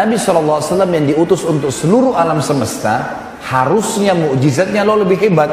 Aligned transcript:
Nabi 0.00 0.16
SAW 0.16 0.64
yang 0.88 1.04
diutus 1.12 1.44
untuk 1.44 1.68
seluruh 1.68 2.16
alam 2.16 2.40
semesta, 2.40 3.20
harusnya 3.44 4.16
mukjizatnya 4.16 4.80
lo 4.80 4.96
lebih 5.04 5.20
hebat. 5.20 5.52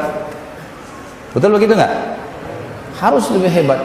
Betul 1.36 1.52
begitu 1.60 1.76
nggak? 1.76 1.92
Harus 2.96 3.28
lebih 3.28 3.52
hebat. 3.52 3.76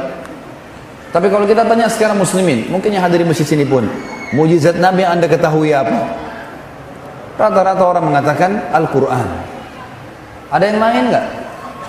Tapi 1.11 1.27
kalau 1.27 1.43
kita 1.43 1.67
tanya 1.67 1.91
sekarang 1.91 2.15
muslimin, 2.15 2.71
mungkin 2.71 2.95
yang 2.95 3.03
hadir 3.03 3.21
di 3.21 3.27
masjid 3.27 3.43
sini 3.43 3.67
pun, 3.67 3.83
mukjizat 4.31 4.79
Nabi 4.79 5.03
yang 5.03 5.19
anda 5.19 5.27
ketahui 5.27 5.75
apa? 5.75 6.15
Rata-rata 7.35 7.83
orang 7.83 8.05
mengatakan 8.07 8.51
Al-Quran. 8.71 9.27
Ada 10.47 10.63
yang 10.63 10.79
lain 10.79 11.03
nggak? 11.11 11.27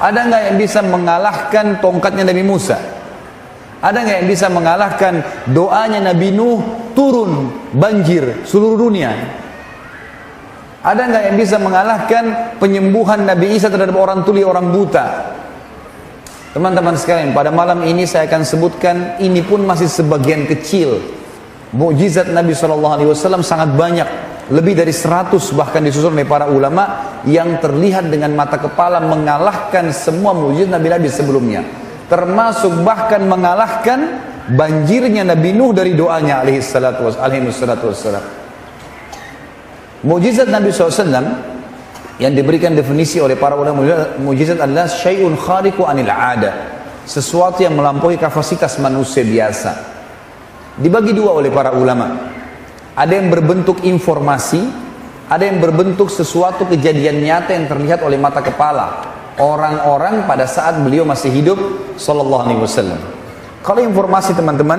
Ada 0.03 0.19
nggak 0.27 0.43
yang 0.51 0.57
bisa 0.59 0.81
mengalahkan 0.83 1.67
tongkatnya 1.79 2.27
Nabi 2.27 2.43
Musa? 2.43 2.75
Ada 3.79 4.03
nggak 4.03 4.17
yang 4.27 4.29
bisa 4.35 4.47
mengalahkan 4.51 5.23
doanya 5.55 6.11
Nabi 6.11 6.35
Nuh 6.35 6.84
turun 6.95 7.51
banjir 7.75 8.47
seluruh 8.47 8.89
dunia? 8.89 9.13
Ada 10.85 11.03
nggak 11.09 11.25
yang 11.33 11.37
bisa 11.37 11.57
mengalahkan 11.61 12.25
penyembuhan 12.61 13.25
Nabi 13.25 13.57
Isa 13.57 13.73
terhadap 13.73 13.97
orang 13.97 14.23
tuli, 14.25 14.45
orang 14.45 14.73
buta? 14.73 15.37
Teman-teman 16.53 16.95
sekalian, 16.95 17.35
pada 17.35 17.51
malam 17.51 17.83
ini 17.83 18.07
saya 18.07 18.31
akan 18.31 18.43
sebutkan 18.47 18.97
ini 19.19 19.43
pun 19.43 19.65
masih 19.65 19.91
sebagian 19.91 20.47
kecil. 20.47 21.03
Mukjizat 21.75 22.31
Nabi 22.31 22.55
SAW 22.55 23.43
sangat 23.43 23.75
banyak, 23.75 24.07
lebih 24.55 24.79
dari 24.79 24.95
100 24.95 25.35
bahkan 25.59 25.83
disusun 25.83 26.15
oleh 26.15 26.29
para 26.29 26.47
ulama 26.47 27.19
yang 27.27 27.59
terlihat 27.59 28.07
dengan 28.07 28.37
mata 28.37 28.61
kepala 28.61 29.03
mengalahkan 29.03 29.91
semua 29.91 30.37
mukjizat 30.37 30.71
Nabi-Nabi 30.71 31.09
sebelumnya 31.11 31.65
termasuk 32.09 32.85
bahkan 32.85 33.25
mengalahkan 33.25 34.21
banjirnya 34.53 35.25
Nabi 35.25 35.57
Nuh 35.57 35.73
dari 35.73 35.97
doanya 35.97 36.45
alaihi 36.45 36.61
salatu 36.61 37.09
wassalam. 37.89 38.25
Mujizat 40.05 40.53
Nabi 40.53 40.69
SAW 40.69 41.55
yang 42.21 42.33
diberikan 42.37 42.77
definisi 42.77 43.19
oleh 43.19 43.35
para 43.35 43.57
ulama 43.57 43.83
mujizat 44.21 44.61
adalah 44.61 44.87
syai'un 44.87 45.35
khariqu 45.35 45.83
anil 45.83 46.13
ada 46.13 46.77
sesuatu 47.09 47.65
yang 47.65 47.75
melampaui 47.75 48.15
kapasitas 48.21 48.79
manusia 48.79 49.27
biasa 49.27 49.73
dibagi 50.79 51.11
dua 51.11 51.35
oleh 51.35 51.51
para 51.51 51.75
ulama 51.75 52.31
ada 52.95 53.13
yang 53.19 53.35
berbentuk 53.35 53.83
informasi 53.83 54.63
ada 55.27 55.43
yang 55.43 55.59
berbentuk 55.59 56.07
sesuatu 56.07 56.69
kejadian 56.71 57.19
nyata 57.19 57.51
yang 57.57 57.67
terlihat 57.67 58.05
oleh 58.07 58.21
mata 58.21 58.45
kepala 58.45 59.11
orang-orang 59.41 60.29
pada 60.29 60.47
saat 60.47 60.79
beliau 60.79 61.03
masih 61.03 61.33
hidup 61.33 61.59
sallallahu 61.99 62.43
alaihi 62.47 62.61
wasallam. 62.63 63.01
Kalau 63.65 63.81
informasi 63.81 64.37
teman-teman 64.37 64.77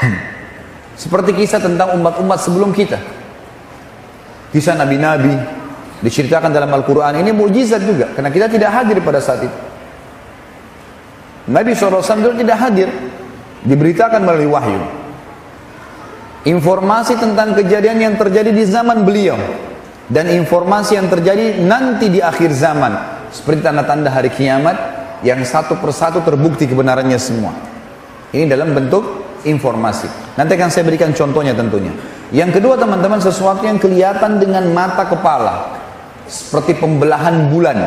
seperti 1.02 1.36
kisah 1.36 1.60
tentang 1.60 1.92
umat-umat 2.00 2.40
sebelum 2.40 2.72
kita. 2.72 2.96
Kisah 4.48 4.80
nabi-nabi 4.80 5.36
diceritakan 6.00 6.48
dalam 6.48 6.72
Al-Qur'an 6.72 7.20
ini 7.20 7.36
mukjizat 7.36 7.84
juga 7.84 8.16
karena 8.16 8.32
kita 8.32 8.48
tidak 8.48 8.70
hadir 8.72 9.04
pada 9.04 9.20
saat 9.20 9.44
itu. 9.44 9.58
Nabi 11.52 11.76
SAW 11.76 12.02
tidak 12.40 12.58
hadir 12.58 12.88
diberitakan 13.68 14.24
melalui 14.24 14.48
wahyu. 14.48 14.80
Informasi 16.48 17.20
tentang 17.20 17.52
kejadian 17.58 18.00
yang 18.00 18.14
terjadi 18.16 18.56
di 18.56 18.64
zaman 18.64 19.04
beliau 19.04 19.36
dan 20.08 20.32
informasi 20.32 20.96
yang 20.96 21.10
terjadi 21.12 21.60
nanti 21.60 22.08
di 22.08 22.22
akhir 22.22 22.54
zaman 22.54 22.94
seperti 23.34 23.66
tanda-tanda 23.66 24.08
hari 24.08 24.30
kiamat 24.30 24.95
yang 25.24 25.40
satu 25.46 25.80
persatu 25.80 26.20
terbukti 26.20 26.68
kebenarannya 26.68 27.16
semua. 27.16 27.56
Ini 28.34 28.44
dalam 28.50 28.76
bentuk 28.76 29.04
informasi. 29.46 30.36
Nanti 30.36 30.52
akan 30.58 30.68
saya 30.68 30.84
berikan 30.84 31.14
contohnya 31.16 31.56
tentunya. 31.56 31.94
Yang 32.34 32.60
kedua 32.60 32.74
teman-teman 32.76 33.22
sesuatu 33.22 33.64
yang 33.64 33.78
kelihatan 33.78 34.42
dengan 34.42 34.66
mata 34.74 35.06
kepala. 35.06 35.78
Seperti 36.26 36.76
pembelahan 36.76 37.48
bulan. 37.48 37.78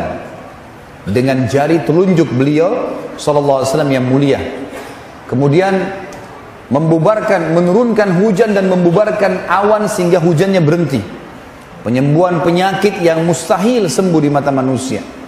Dengan 1.05 1.45
jari 1.45 1.83
telunjuk 1.83 2.31
beliau 2.33 2.95
SAW 3.19 3.65
yang 3.91 4.07
mulia. 4.07 4.39
Kemudian 5.27 5.75
membubarkan, 6.69 7.53
menurunkan 7.53 8.23
hujan 8.23 8.55
dan 8.55 8.71
membubarkan 8.71 9.45
awan 9.45 9.85
sehingga 9.85 10.17
hujannya 10.23 10.61
berhenti. 10.63 11.01
Penyembuhan 11.85 12.43
penyakit 12.43 12.99
yang 12.99 13.23
mustahil 13.23 13.87
sembuh 13.87 14.19
di 14.19 14.29
mata 14.31 14.51
manusia 14.51 15.18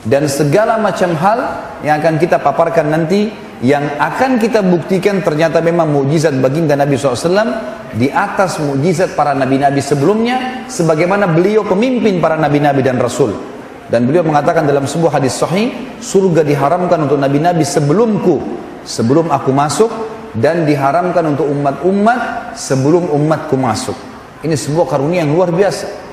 dan 0.00 0.24
segala 0.32 0.80
macam 0.80 1.12
hal 1.12 1.38
yang 1.84 2.00
akan 2.00 2.16
kita 2.16 2.40
paparkan 2.40 2.88
nanti 2.88 3.28
yang 3.60 3.84
akan 4.00 4.40
kita 4.40 4.64
buktikan 4.64 5.20
ternyata 5.20 5.60
memang 5.60 5.92
mujizat 5.92 6.32
baginda 6.40 6.72
Nabi 6.72 6.96
SAW 6.96 7.28
di 7.92 8.08
atas 8.08 8.56
mujizat 8.64 9.12
para 9.12 9.36
nabi-nabi 9.36 9.84
sebelumnya 9.84 10.64
sebagaimana 10.72 11.28
beliau 11.28 11.68
pemimpin 11.68 12.16
para 12.16 12.40
nabi-nabi 12.40 12.80
dan 12.80 12.96
rasul. 12.96 13.36
Dan 13.90 14.06
beliau 14.08 14.24
mengatakan 14.24 14.64
dalam 14.64 14.86
sebuah 14.88 15.20
hadis 15.20 15.36
sahih 15.36 15.98
surga 16.00 16.46
diharamkan 16.46 17.04
untuk 17.04 17.20
nabi-nabi 17.20 17.66
sebelumku 17.66 18.40
sebelum 18.86 19.28
aku 19.28 19.52
masuk 19.52 19.90
dan 20.38 20.64
diharamkan 20.64 21.36
untuk 21.36 21.44
umat-umat 21.50 22.54
sebelum 22.56 23.12
umatku 23.12 23.58
masuk. 23.58 23.98
Ini 24.40 24.56
sebuah 24.56 24.88
karunia 24.88 25.26
yang 25.26 25.36
luar 25.36 25.52
biasa 25.52 26.09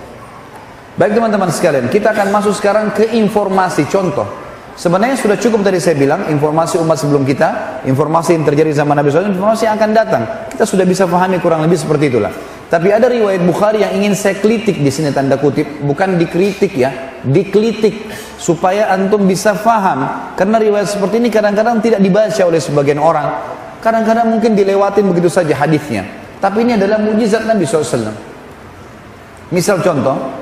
Baik 0.98 1.14
teman-teman 1.14 1.54
sekalian, 1.54 1.94
kita 1.94 2.10
akan 2.10 2.34
masuk 2.34 2.58
sekarang 2.58 2.90
ke 2.90 3.14
informasi 3.14 3.86
contoh. 3.86 4.26
Sebenarnya 4.74 5.14
sudah 5.14 5.38
cukup 5.38 5.62
tadi 5.62 5.78
saya 5.78 5.94
bilang 5.94 6.26
informasi 6.26 6.82
umat 6.82 6.98
sebelum 6.98 7.22
kita, 7.22 7.82
informasi 7.86 8.34
yang 8.34 8.46
terjadi 8.50 8.82
zaman 8.82 8.98
Nabi 8.98 9.14
SAW, 9.14 9.30
informasi 9.30 9.70
yang 9.70 9.78
akan 9.78 9.92
datang. 9.94 10.26
Kita 10.50 10.66
sudah 10.66 10.90
bisa 10.90 11.06
pahami 11.06 11.38
kurang 11.38 11.62
lebih 11.62 11.78
seperti 11.78 12.10
itulah. 12.10 12.34
Tapi 12.66 12.90
ada 12.90 13.06
riwayat 13.14 13.46
Bukhari 13.46 13.86
yang 13.86 13.94
ingin 13.94 14.18
saya 14.18 14.42
kritik 14.42 14.82
di 14.82 14.90
sini 14.90 15.14
tanda 15.14 15.38
kutip, 15.38 15.86
bukan 15.86 16.18
dikritik 16.18 16.74
ya, 16.74 17.22
dikritik 17.22 18.10
supaya 18.42 18.90
antum 18.90 19.26
bisa 19.30 19.54
faham. 19.54 20.34
Karena 20.34 20.58
riwayat 20.58 20.90
seperti 20.90 21.22
ini 21.22 21.30
kadang-kadang 21.30 21.78
tidak 21.78 22.02
dibaca 22.02 22.42
oleh 22.42 22.58
sebagian 22.58 22.98
orang. 22.98 23.34
Kadang-kadang 23.86 24.34
mungkin 24.34 24.58
dilewatin 24.58 25.06
begitu 25.10 25.30
saja 25.30 25.54
hadisnya. 25.58 26.06
Tapi 26.42 26.66
ini 26.66 26.74
adalah 26.74 26.98
mujizat 27.02 27.46
Nabi 27.46 27.66
SAW. 27.66 28.14
Misal 29.50 29.82
contoh, 29.82 30.37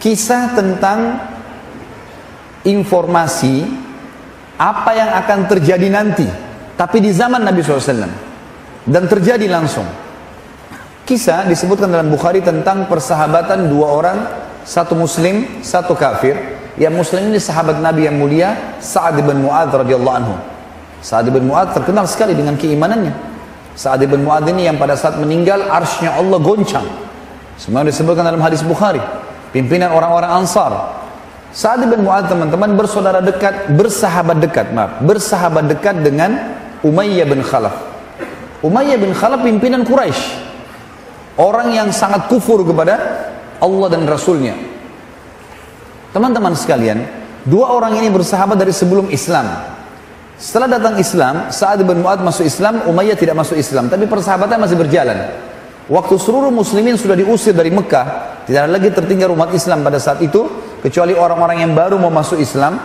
kisah 0.00 0.56
tentang 0.56 1.20
informasi 2.64 3.68
apa 4.56 4.90
yang 4.96 5.10
akan 5.20 5.38
terjadi 5.48 5.88
nanti 5.92 6.28
tapi 6.74 7.04
di 7.04 7.12
zaman 7.12 7.44
Nabi 7.44 7.60
SAW 7.60 8.08
dan 8.88 9.04
terjadi 9.04 9.44
langsung. 9.52 9.84
Kisah 11.04 11.44
disebutkan 11.44 11.92
dalam 11.92 12.08
Bukhari 12.08 12.40
tentang 12.40 12.88
persahabatan 12.88 13.68
dua 13.68 13.86
orang 13.92 14.18
satu 14.64 14.96
muslim, 14.96 15.60
satu 15.60 15.92
kafir. 15.92 16.56
Yang 16.80 16.94
muslim 16.96 17.28
ini 17.28 17.36
sahabat 17.36 17.82
Nabi 17.82 18.08
yang 18.08 18.16
mulia 18.16 18.78
Sa'ad 18.80 19.20
bin 19.20 19.44
Mu'ad 19.44 19.68
radhiyallahu 19.74 20.16
anhu. 20.16 20.34
Sa'ad 21.04 21.28
bin 21.28 21.44
Mu'ad 21.50 21.76
terkenal 21.76 22.08
sekali 22.08 22.32
dengan 22.32 22.56
keimanannya. 22.56 23.12
Sa'ad 23.76 24.00
bin 24.06 24.24
Mu'ad 24.24 24.48
ini 24.48 24.64
yang 24.70 24.80
pada 24.80 24.96
saat 24.96 25.20
meninggal 25.20 25.66
arsnya 25.68 26.16
Allah 26.16 26.40
goncang. 26.40 26.86
Semua 27.60 27.84
disebutkan 27.84 28.24
dalam 28.24 28.40
hadis 28.40 28.64
Bukhari 28.64 29.02
pimpinan 29.50 29.94
orang-orang 29.94 30.42
Ansar. 30.42 30.72
Sa'ad 31.50 31.82
bin 31.90 32.06
Mu'ad 32.06 32.30
teman-teman 32.30 32.78
bersaudara 32.78 33.18
dekat, 33.18 33.74
bersahabat 33.74 34.38
dekat, 34.38 34.70
maaf, 34.70 35.02
bersahabat 35.02 35.66
dekat 35.66 35.98
dengan 35.98 36.58
Umayyah 36.86 37.26
bin 37.26 37.42
Khalaf. 37.42 37.74
Umayyah 38.62 38.98
bin 39.02 39.10
Khalaf 39.10 39.42
pimpinan 39.42 39.82
Quraisy. 39.82 40.48
Orang 41.34 41.74
yang 41.74 41.90
sangat 41.90 42.30
kufur 42.30 42.62
kepada 42.62 43.26
Allah 43.58 43.88
dan 43.90 44.06
Rasulnya. 44.06 44.54
Teman-teman 46.14 46.54
sekalian, 46.54 47.02
dua 47.46 47.74
orang 47.74 47.98
ini 47.98 48.14
bersahabat 48.14 48.54
dari 48.54 48.70
sebelum 48.70 49.10
Islam. 49.10 49.46
Setelah 50.40 50.80
datang 50.80 50.96
Islam, 51.02 51.50
Sa'ad 51.50 51.82
bin 51.82 52.00
Mu'ad 52.00 52.22
masuk 52.22 52.46
Islam, 52.46 52.86
Umayyah 52.86 53.18
tidak 53.18 53.36
masuk 53.36 53.58
Islam, 53.58 53.90
tapi 53.90 54.06
persahabatan 54.06 54.56
masih 54.62 54.78
berjalan. 54.78 55.34
Waktu 55.90 56.14
seluruh 56.22 56.54
muslimin 56.54 56.94
sudah 56.94 57.18
diusir 57.18 57.50
dari 57.50 57.74
Mekah, 57.74 58.39
tidak 58.50 58.66
ada 58.66 58.72
lagi 58.82 58.90
tertinggal 58.90 59.30
umat 59.38 59.54
Islam 59.54 59.86
pada 59.86 60.02
saat 60.02 60.18
itu, 60.26 60.42
kecuali 60.82 61.14
orang-orang 61.14 61.62
yang 61.62 61.70
baru 61.70 62.02
mau 62.02 62.10
masuk 62.10 62.42
Islam. 62.42 62.82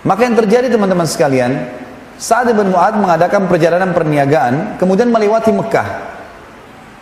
Maka 0.00 0.24
yang 0.24 0.32
terjadi 0.32 0.72
teman-teman 0.72 1.04
sekalian, 1.04 1.68
Sa'ad 2.16 2.56
bin 2.56 2.72
Mu'ad 2.72 2.96
mengadakan 2.96 3.52
perjalanan 3.52 3.92
perniagaan, 3.92 4.80
kemudian 4.80 5.12
melewati 5.12 5.52
Mekah. 5.52 5.88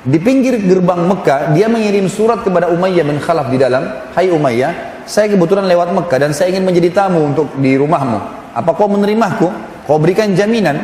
Di 0.02 0.18
pinggir 0.18 0.58
gerbang 0.58 1.14
Mekah, 1.14 1.54
dia 1.54 1.70
mengirim 1.70 2.10
surat 2.10 2.42
kepada 2.42 2.74
Umayyah 2.74 3.06
bin 3.06 3.22
Khalaf 3.22 3.54
di 3.54 3.62
dalam, 3.62 3.86
Hai 4.18 4.34
Umayyah, 4.34 5.06
saya 5.06 5.30
kebetulan 5.30 5.70
lewat 5.70 5.94
Mekah 5.94 6.26
dan 6.26 6.34
saya 6.34 6.50
ingin 6.50 6.66
menjadi 6.66 6.90
tamu 6.90 7.22
untuk 7.22 7.54
di 7.54 7.78
rumahmu. 7.78 8.50
Apa 8.50 8.74
kau 8.74 8.90
menerimaku? 8.90 9.46
Kau 9.86 10.02
berikan 10.02 10.34
jaminan? 10.34 10.74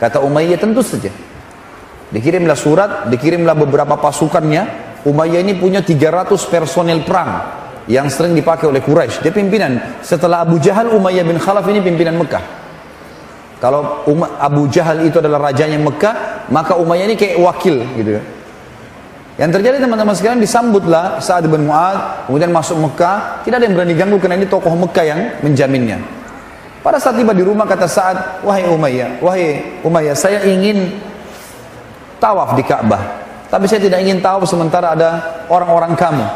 Kata 0.00 0.24
Umayyah, 0.24 0.56
tentu 0.56 0.80
saja. 0.80 1.12
Dikirimlah 2.08 2.56
surat, 2.56 3.12
dikirimlah 3.12 3.52
beberapa 3.52 4.00
pasukannya. 4.00 4.89
Umayyah 5.00 5.40
ini 5.40 5.56
punya 5.56 5.80
300 5.80 6.28
personel 6.52 7.00
perang 7.08 7.60
yang 7.88 8.06
sering 8.12 8.36
dipakai 8.36 8.68
oleh 8.68 8.84
Quraisy. 8.84 9.24
Dia 9.24 9.32
pimpinan. 9.32 10.00
Setelah 10.04 10.44
Abu 10.44 10.60
Jahal, 10.60 10.92
Umayyah 10.92 11.24
bin 11.24 11.40
Khalaf 11.40 11.64
ini 11.72 11.80
pimpinan 11.80 12.20
Mekah. 12.20 12.44
Kalau 13.60 14.04
Abu 14.40 14.68
Jahal 14.72 15.04
itu 15.04 15.20
adalah 15.20 15.52
rajanya 15.52 15.76
Mekah, 15.76 16.48
maka 16.48 16.76
Umayyah 16.76 17.12
ini 17.12 17.16
kayak 17.16 17.36
wakil 17.40 17.80
gitu. 17.96 18.20
Yang 19.36 19.50
terjadi 19.56 19.76
teman-teman 19.84 20.12
sekalian 20.12 20.40
disambutlah 20.40 21.16
Sa'ad 21.20 21.48
bin 21.48 21.64
Mu'ad, 21.64 22.28
kemudian 22.28 22.52
masuk 22.52 22.76
Mekah, 22.76 23.40
tidak 23.44 23.60
ada 23.60 23.64
yang 23.64 23.76
berani 23.76 23.94
ganggu 23.96 24.16
karena 24.20 24.36
ini 24.36 24.48
tokoh 24.48 24.72
Mekah 24.76 25.04
yang 25.04 25.20
menjaminnya. 25.40 25.96
Pada 26.80 26.96
saat 26.96 27.16
tiba 27.20 27.36
di 27.36 27.44
rumah 27.44 27.68
kata 27.68 27.84
Sa'ad, 27.88 28.44
wahai 28.44 28.68
Umayyah, 28.68 29.20
wahai 29.20 29.80
Umayyah, 29.84 30.16
saya 30.16 30.44
ingin 30.44 30.96
tawaf 32.16 32.56
di 32.56 32.64
Ka'bah. 32.64 33.19
Tapi 33.50 33.64
saya 33.66 33.82
tidak 33.82 33.98
ingin 34.06 34.22
tawaf 34.22 34.46
sementara 34.46 34.94
ada 34.94 35.10
orang-orang 35.50 35.98
kamu. 35.98 36.26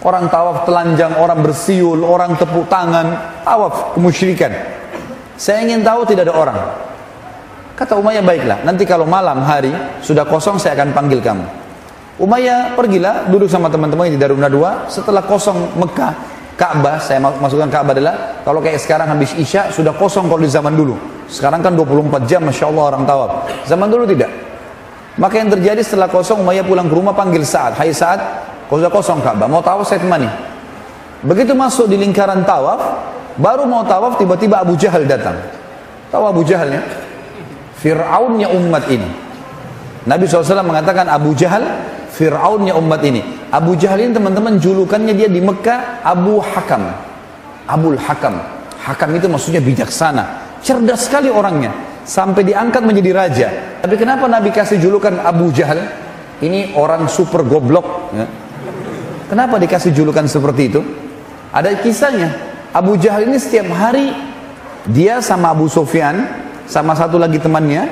Orang 0.00 0.32
tawaf 0.32 0.64
telanjang, 0.64 1.12
orang 1.20 1.44
bersiul, 1.44 2.00
orang 2.00 2.32
tepuk 2.40 2.64
tangan, 2.72 3.36
tawaf 3.44 3.92
kemusyrikan. 3.92 4.48
Saya 5.36 5.60
ingin 5.60 5.84
tahu 5.84 6.08
tidak 6.08 6.32
ada 6.32 6.34
orang. 6.34 6.58
Kata 7.76 8.00
Umayyah 8.00 8.24
baiklah, 8.24 8.58
nanti 8.64 8.88
kalau 8.88 9.04
malam 9.04 9.44
hari 9.44 9.72
sudah 10.00 10.24
kosong 10.24 10.56
saya 10.56 10.76
akan 10.80 10.96
panggil 10.96 11.20
kamu. 11.20 11.44
Umayyah 12.20 12.76
pergilah 12.76 13.28
duduk 13.28 13.48
sama 13.48 13.68
teman-teman 13.72 14.08
di 14.12 14.20
Darun 14.20 14.40
Nadwa 14.40 14.88
setelah 14.92 15.24
kosong 15.24 15.76
Mekah 15.76 16.12
Ka'bah 16.60 17.00
saya 17.00 17.16
masukkan 17.16 17.72
Ka'bah 17.72 17.96
adalah 17.96 18.44
kalau 18.44 18.60
kayak 18.60 18.76
sekarang 18.76 19.08
habis 19.08 19.32
Isya 19.32 19.72
sudah 19.72 19.96
kosong 19.96 20.28
kalau 20.28 20.44
di 20.44 20.52
zaman 20.52 20.76
dulu 20.76 20.92
sekarang 21.24 21.64
kan 21.64 21.72
24 21.72 22.28
jam 22.28 22.44
Masya 22.44 22.68
Allah 22.68 22.84
orang 22.92 23.08
tawaf 23.08 23.30
zaman 23.64 23.88
dulu 23.88 24.04
tidak 24.04 24.28
maka 25.18 25.34
yang 25.42 25.50
terjadi 25.50 25.82
setelah 25.82 26.06
kosong 26.06 26.44
Umayyah 26.44 26.62
pulang 26.62 26.86
ke 26.86 26.94
rumah 26.94 27.16
panggil 27.16 27.42
saat 27.42 27.74
Hai 27.74 27.90
saat 27.90 28.20
kau 28.70 28.78
sudah 28.78 28.92
kosong 28.92 29.18
Ka'bah 29.24 29.50
mau 29.50 29.64
tawaf 29.64 29.88
saya 29.88 29.98
temani 30.02 30.30
begitu 31.26 31.56
masuk 31.56 31.90
di 31.90 31.98
lingkaran 31.98 32.46
tawaf 32.46 32.78
baru 33.40 33.66
mau 33.66 33.82
tawaf 33.82 34.16
tiba-tiba 34.20 34.62
Abu 34.62 34.78
Jahal 34.78 35.08
datang 35.08 35.36
tahu 36.14 36.24
Abu 36.28 36.46
Jahalnya 36.46 36.84
Fir'aunnya 37.80 38.52
umat 38.54 38.86
ini 38.92 39.30
Nabi 40.08 40.24
SAW 40.24 40.64
mengatakan 40.64 41.08
Abu 41.12 41.36
Jahal 41.36 41.64
Fir'aunnya 42.20 42.76
umat 42.76 43.00
ini. 43.00 43.22
Abu 43.48 43.76
Jahal 43.80 44.04
ini 44.04 44.12
teman-teman 44.12 44.60
julukannya 44.60 45.16
dia 45.16 45.28
di 45.28 45.40
Mekah 45.40 46.04
Abu 46.04 46.36
Hakam. 46.40 46.92
Abul 47.64 47.96
Hakam. 47.96 48.36
Hakam 48.80 49.10
itu 49.16 49.24
maksudnya 49.24 49.64
bijaksana. 49.64 50.24
Cerdas 50.60 51.08
sekali 51.08 51.32
orangnya. 51.32 51.72
Sampai 52.10 52.42
diangkat 52.42 52.82
menjadi 52.82 53.10
raja. 53.14 53.48
Tapi 53.78 53.94
kenapa 53.94 54.26
Nabi 54.26 54.50
kasih 54.50 54.82
julukan 54.82 55.14
Abu 55.22 55.54
Jahal? 55.54 55.78
Ini 56.42 56.74
orang 56.74 57.06
super 57.06 57.46
goblok. 57.46 58.10
Ya. 58.10 58.26
Kenapa 59.30 59.62
dikasih 59.62 59.94
julukan 59.94 60.26
seperti 60.26 60.74
itu? 60.74 60.82
Ada 61.54 61.78
kisahnya. 61.78 62.34
Abu 62.74 62.98
Jahal 62.98 63.30
ini 63.30 63.38
setiap 63.38 63.70
hari 63.70 64.10
dia 64.90 65.22
sama 65.22 65.54
Abu 65.54 65.70
Sufyan 65.70 66.26
sama 66.66 66.98
satu 66.98 67.14
lagi 67.14 67.38
temannya 67.38 67.86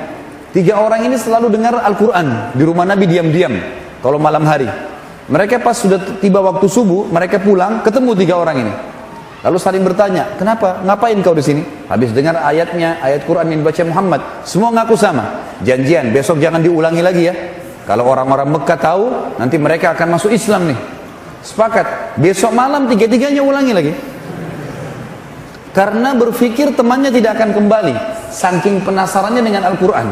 tiga 0.51 0.83
orang 0.83 1.07
ini 1.07 1.15
selalu 1.15 1.47
dengar 1.51 1.79
Al-Quran 1.79 2.55
di 2.59 2.63
rumah 2.67 2.83
Nabi 2.83 3.07
diam-diam 3.07 3.55
kalau 4.03 4.19
malam 4.19 4.43
hari. 4.43 4.67
Mereka 5.31 5.63
pas 5.63 5.79
sudah 5.79 6.19
tiba 6.19 6.43
waktu 6.43 6.65
subuh, 6.67 7.07
mereka 7.07 7.39
pulang, 7.39 7.85
ketemu 7.87 8.11
tiga 8.19 8.35
orang 8.35 8.67
ini. 8.67 8.73
Lalu 9.39 9.55
saling 9.55 9.83
bertanya, 9.87 10.35
kenapa? 10.35 10.83
Ngapain 10.83 11.15
kau 11.23 11.31
di 11.31 11.39
sini? 11.39 11.63
Habis 11.87 12.11
dengar 12.11 12.43
ayatnya, 12.43 12.99
ayat 12.99 13.23
Quran 13.23 13.47
yang 13.47 13.63
dibaca 13.63 13.83
Muhammad. 13.87 14.21
Semua 14.43 14.67
ngaku 14.75 14.99
sama. 14.99 15.47
Janjian, 15.63 16.11
besok 16.11 16.43
jangan 16.43 16.59
diulangi 16.59 16.99
lagi 16.99 17.31
ya. 17.31 17.33
Kalau 17.87 18.03
orang-orang 18.11 18.51
Mekah 18.51 18.75
tahu, 18.75 19.03
nanti 19.39 19.55
mereka 19.55 19.95
akan 19.95 20.19
masuk 20.19 20.35
Islam 20.35 20.75
nih. 20.75 20.79
Sepakat. 21.39 22.19
Besok 22.19 22.51
malam 22.51 22.91
tiga-tiganya 22.91 23.39
ulangi 23.39 23.71
lagi. 23.71 23.93
Karena 25.71 26.11
berpikir 26.19 26.75
temannya 26.75 27.07
tidak 27.07 27.39
akan 27.39 27.55
kembali. 27.55 27.95
Saking 28.35 28.83
penasarannya 28.83 29.39
dengan 29.39 29.71
Al-Quran. 29.71 30.07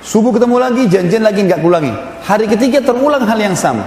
Subuh 0.00 0.32
ketemu 0.32 0.56
lagi, 0.56 0.88
janjian 0.88 1.20
lagi 1.20 1.44
nggak 1.44 1.60
ulangi. 1.60 1.92
Hari 2.24 2.48
ketiga 2.48 2.80
terulang 2.80 3.28
hal 3.28 3.36
yang 3.36 3.52
sama. 3.52 3.84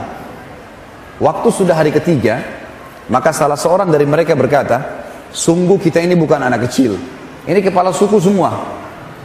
Waktu 1.18 1.50
sudah 1.50 1.74
hari 1.74 1.89
ketiga, 1.89 2.62
maka 3.11 3.35
salah 3.35 3.59
seorang 3.59 3.91
dari 3.91 4.07
mereka 4.07 4.38
berkata, 4.38 5.03
sungguh 5.33 5.75
kita 5.81 6.00
ini 6.00 6.15
bukan 6.15 6.39
anak 6.39 6.69
kecil. 6.69 6.95
Ini 7.44 7.59
kepala 7.59 7.91
suku 7.91 8.21
semua. 8.23 8.55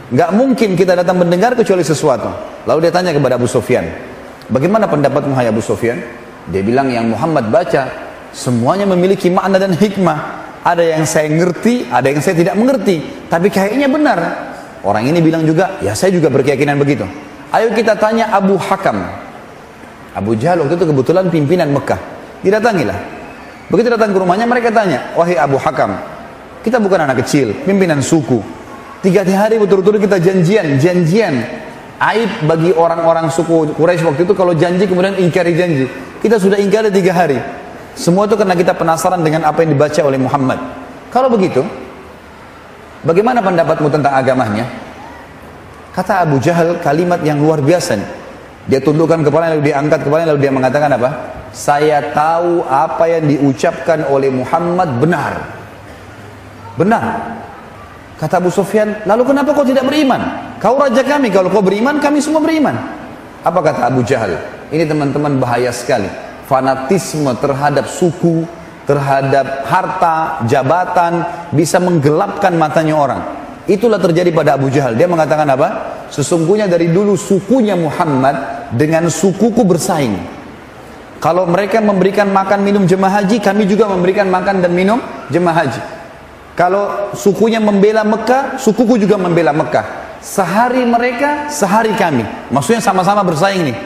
Nggak 0.09 0.29
mungkin 0.35 0.69
kita 0.73 0.97
datang 0.97 1.21
mendengar 1.21 1.53
kecuali 1.55 1.85
sesuatu. 1.85 2.27
Lalu 2.65 2.89
dia 2.89 2.93
tanya 2.93 3.13
kepada 3.15 3.37
Abu 3.39 3.47
Sufyan, 3.47 3.85
bagaimana 4.49 4.89
pendapatmu 4.89 5.31
hai 5.37 5.47
Abu 5.47 5.61
Sufyan? 5.63 6.01
Dia 6.49 6.65
bilang 6.65 6.89
yang 6.89 7.13
Muhammad 7.13 7.47
baca, 7.53 7.87
semuanya 8.33 8.89
memiliki 8.89 9.29
makna 9.29 9.61
dan 9.61 9.77
hikmah. 9.77 10.49
Ada 10.59 10.83
yang 10.83 11.07
saya 11.07 11.31
ngerti, 11.31 11.87
ada 11.87 12.11
yang 12.11 12.19
saya 12.19 12.35
tidak 12.35 12.55
mengerti. 12.59 12.99
Tapi 13.31 13.47
kayaknya 13.47 13.87
benar. 13.87 14.19
Orang 14.83 15.07
ini 15.07 15.23
bilang 15.23 15.47
juga, 15.47 15.79
ya 15.79 15.95
saya 15.95 16.11
juga 16.11 16.27
berkeyakinan 16.27 16.75
begitu. 16.75 17.07
Ayo 17.55 17.71
kita 17.71 17.95
tanya 17.95 18.33
Abu 18.35 18.59
Hakam. 18.59 18.99
Abu 20.11 20.35
Jahal 20.35 20.65
waktu 20.65 20.75
itu 20.75 20.85
kebetulan 20.89 21.31
pimpinan 21.31 21.71
Mekah. 21.71 22.01
Didatangilah. 22.43 23.18
Begitu 23.69 23.87
datang 23.93 24.11
ke 24.11 24.17
rumahnya 24.17 24.49
mereka 24.49 24.73
tanya, 24.73 25.13
wahai 25.13 25.37
Abu 25.37 25.61
Hakam, 25.61 25.93
kita 26.65 26.81
bukan 26.81 27.05
anak 27.05 27.21
kecil, 27.25 27.53
pimpinan 27.63 28.01
suku. 28.01 28.41
Tiga 28.99 29.23
hari 29.23 29.55
betul-betul 29.61 30.01
kita 30.01 30.17
janjian, 30.19 30.75
janjian. 30.81 31.45
Aib 31.99 32.47
bagi 32.47 32.71
orang-orang 32.71 33.27
suku 33.27 33.75
Quraisy 33.75 34.07
waktu 34.07 34.23
itu 34.23 34.31
kalau 34.31 34.55
janji 34.55 34.87
kemudian 34.87 35.19
ingkari 35.19 35.51
janji. 35.55 35.85
Kita 36.23 36.39
sudah 36.39 36.55
ingkari 36.55 36.87
tiga 36.91 37.11
hari. 37.11 37.35
Semua 37.95 38.23
itu 38.23 38.39
karena 38.39 38.55
kita 38.55 38.71
penasaran 38.71 39.19
dengan 39.19 39.43
apa 39.43 39.63
yang 39.63 39.75
dibaca 39.75 40.01
oleh 40.07 40.15
Muhammad. 40.15 40.59
Kalau 41.11 41.27
begitu, 41.27 41.59
Bagaimana 42.99 43.39
pendapatmu 43.39 43.87
tentang 43.87 44.11
agamanya? 44.11 44.67
Kata 45.95 46.27
Abu 46.27 46.35
Jahal 46.43 46.83
kalimat 46.83 47.23
yang 47.23 47.39
luar 47.39 47.63
biasa. 47.63 47.95
Dia 48.67 48.83
tundukkan 48.83 49.23
kepala 49.23 49.55
lalu 49.55 49.71
dia 49.71 49.79
angkat 49.79 50.03
kepala 50.03 50.27
lalu 50.27 50.39
dia 50.43 50.51
mengatakan 50.51 50.91
apa? 50.91 51.09
Saya 51.49 52.13
tahu 52.13 52.61
apa 52.65 53.09
yang 53.09 53.25
diucapkan 53.25 54.05
oleh 54.05 54.29
Muhammad 54.29 55.01
benar. 55.01 55.33
Benar. 56.77 57.05
Kata 58.19 58.43
Abu 58.43 58.51
Sufyan, 58.51 59.03
lalu 59.07 59.31
kenapa 59.31 59.55
kau 59.55 59.63
tidak 59.63 59.87
beriman? 59.87 60.19
Kau 60.59 60.75
raja 60.75 60.99
kami, 61.07 61.31
kalau 61.31 61.47
kau 61.47 61.63
beriman, 61.63 62.03
kami 62.03 62.19
semua 62.19 62.43
beriman. 62.43 62.75
Apa 63.41 63.59
kata 63.63 63.87
Abu 63.87 64.03
Jahal? 64.03 64.35
Ini 64.69 64.83
teman-teman 64.83 65.39
bahaya 65.39 65.71
sekali. 65.71 66.11
Fanatisme 66.43 67.31
terhadap 67.39 67.87
suku, 67.87 68.43
terhadap 68.83 69.63
harta, 69.63 70.43
jabatan, 70.51 71.23
bisa 71.55 71.79
menggelapkan 71.79 72.51
matanya 72.59 72.95
orang. 72.99 73.21
Itulah 73.69 74.01
terjadi 74.01 74.33
pada 74.33 74.57
Abu 74.57 74.67
Jahal. 74.67 74.97
Dia 74.97 75.05
mengatakan 75.05 75.45
apa? 75.45 75.67
Sesungguhnya 76.09 76.65
dari 76.65 76.89
dulu 76.89 77.13
sukunya 77.13 77.77
Muhammad 77.77 78.67
dengan 78.73 79.07
sukuku 79.07 79.61
bersaing. 79.61 80.38
Kalau 81.19 81.43
mereka 81.43 81.83
memberikan 81.83 82.31
makan 82.31 82.63
minum 82.63 82.87
jemaah 82.87 83.19
haji, 83.19 83.43
kami 83.43 83.67
juga 83.67 83.91
memberikan 83.91 84.31
makan 84.31 84.63
dan 84.63 84.71
minum 84.71 85.03
jemaah 85.27 85.67
haji. 85.67 85.81
Kalau 86.55 87.11
sukunya 87.15 87.59
membela 87.59 88.07
Mekah, 88.07 88.55
sukuku 88.55 88.99
juga 89.03 89.19
membela 89.19 89.51
Mekah. 89.51 90.15
Sehari 90.23 90.83
mereka, 90.83 91.51
sehari 91.51 91.95
kami. 91.95 92.23
Maksudnya 92.51 92.83
sama-sama 92.83 93.23
bersaing 93.23 93.67
nih. 93.67 93.77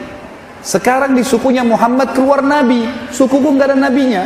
Sekarang 0.62 1.14
di 1.14 1.22
sukunya 1.26 1.62
Muhammad 1.66 2.14
keluar 2.14 2.42
Nabi, 2.42 2.86
sukuku 3.10 3.46
nggak 3.54 3.74
ada 3.74 3.76
nabinya. 3.78 4.22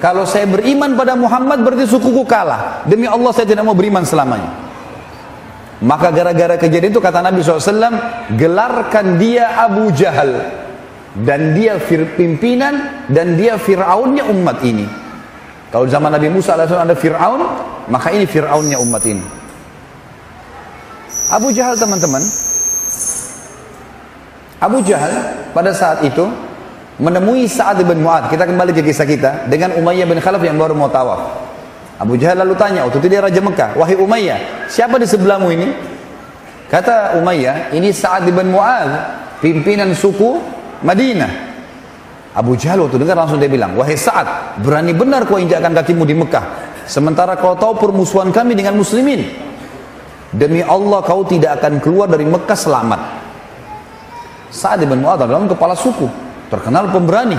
Kalau 0.00 0.24
saya 0.24 0.48
beriman 0.48 0.96
pada 0.96 1.12
Muhammad 1.12 1.60
berarti 1.60 1.84
sukuku 1.84 2.24
kalah. 2.24 2.84
Demi 2.88 3.04
Allah 3.04 3.32
saya 3.36 3.44
tidak 3.44 3.64
mau 3.68 3.76
beriman 3.76 4.04
selamanya. 4.04 4.48
Maka 5.80 6.12
gara-gara 6.12 6.60
kejadian 6.60 6.92
itu 6.92 7.00
kata 7.00 7.24
Nabi 7.24 7.40
SAW, 7.40 8.36
gelarkan 8.36 9.16
dia 9.16 9.60
Abu 9.60 9.92
Jahal. 9.92 10.59
Dan 11.10 11.58
dia 11.58 11.74
fir 11.82 12.06
pimpinan 12.14 13.06
dan 13.10 13.34
dia 13.34 13.58
Fir'aunnya 13.58 14.30
umat 14.30 14.62
ini. 14.62 14.86
Kalau 15.74 15.86
zaman 15.90 16.14
Nabi 16.14 16.30
Musa 16.30 16.54
AS 16.54 16.70
ada 16.70 16.94
Fir'aun, 16.94 17.42
maka 17.90 18.14
ini 18.14 18.26
Fir'aunnya 18.30 18.78
umat 18.78 19.02
ini. 19.06 19.22
Abu 21.30 21.50
Jahal 21.54 21.78
teman-teman, 21.78 22.22
Abu 24.62 24.78
Jahal 24.82 25.14
pada 25.54 25.70
saat 25.74 26.02
itu 26.06 26.26
menemui 26.98 27.46
Sa'ad 27.46 27.82
bin 27.86 28.02
Mu'ad. 28.02 28.30
Kita 28.30 28.46
kembali 28.46 28.70
ke 28.74 28.82
kisah 28.82 29.06
kita 29.06 29.50
dengan 29.50 29.78
Umayyah 29.78 30.06
bin 30.10 30.18
Khalaf 30.18 30.42
yang 30.42 30.58
baru 30.58 30.74
mau 30.74 30.90
tawaf. 30.90 31.50
Abu 32.02 32.18
Jahal 32.18 32.44
lalu 32.44 32.54
tanya, 32.54 32.86
waktu 32.86 32.98
itu 33.02 33.08
dia 33.12 33.20
Raja 33.20 33.40
Mekah, 33.42 33.76
wahai 33.76 33.96
Umayyah, 33.98 34.70
siapa 34.70 34.96
di 34.96 35.06
sebelahmu 35.06 35.48
ini? 35.52 35.68
Kata 36.70 37.18
Umayyah, 37.18 37.74
ini 37.74 37.90
Sa'ad 37.90 38.26
bin 38.26 38.50
Mu'ad, 38.50 38.90
pimpinan 39.38 39.94
suku 39.94 40.59
Madinah. 40.82 41.50
Abu 42.30 42.54
Jahal 42.54 42.86
waktu 42.86 43.02
dengar 43.02 43.18
langsung 43.18 43.42
dia 43.42 43.50
bilang, 43.50 43.74
wahai 43.74 43.98
Sa'ad, 43.98 44.62
berani 44.62 44.94
benar 44.94 45.26
kau 45.26 45.34
injakkan 45.34 45.74
kakimu 45.74 46.06
di 46.06 46.14
Mekah. 46.14 46.46
Sementara 46.86 47.34
kau 47.34 47.58
tahu 47.58 47.74
permusuhan 47.78 48.30
kami 48.30 48.54
dengan 48.54 48.78
muslimin. 48.78 49.26
Demi 50.30 50.62
Allah 50.62 51.02
kau 51.02 51.26
tidak 51.26 51.58
akan 51.58 51.82
keluar 51.82 52.06
dari 52.06 52.22
Mekah 52.22 52.54
selamat. 52.54 53.00
Sa'ad 54.50 54.82
bin 54.86 55.02
Mu'ad 55.02 55.26
adalah 55.26 55.42
kepala 55.46 55.74
suku 55.74 56.06
terkenal 56.50 56.90
pemberani 56.90 57.38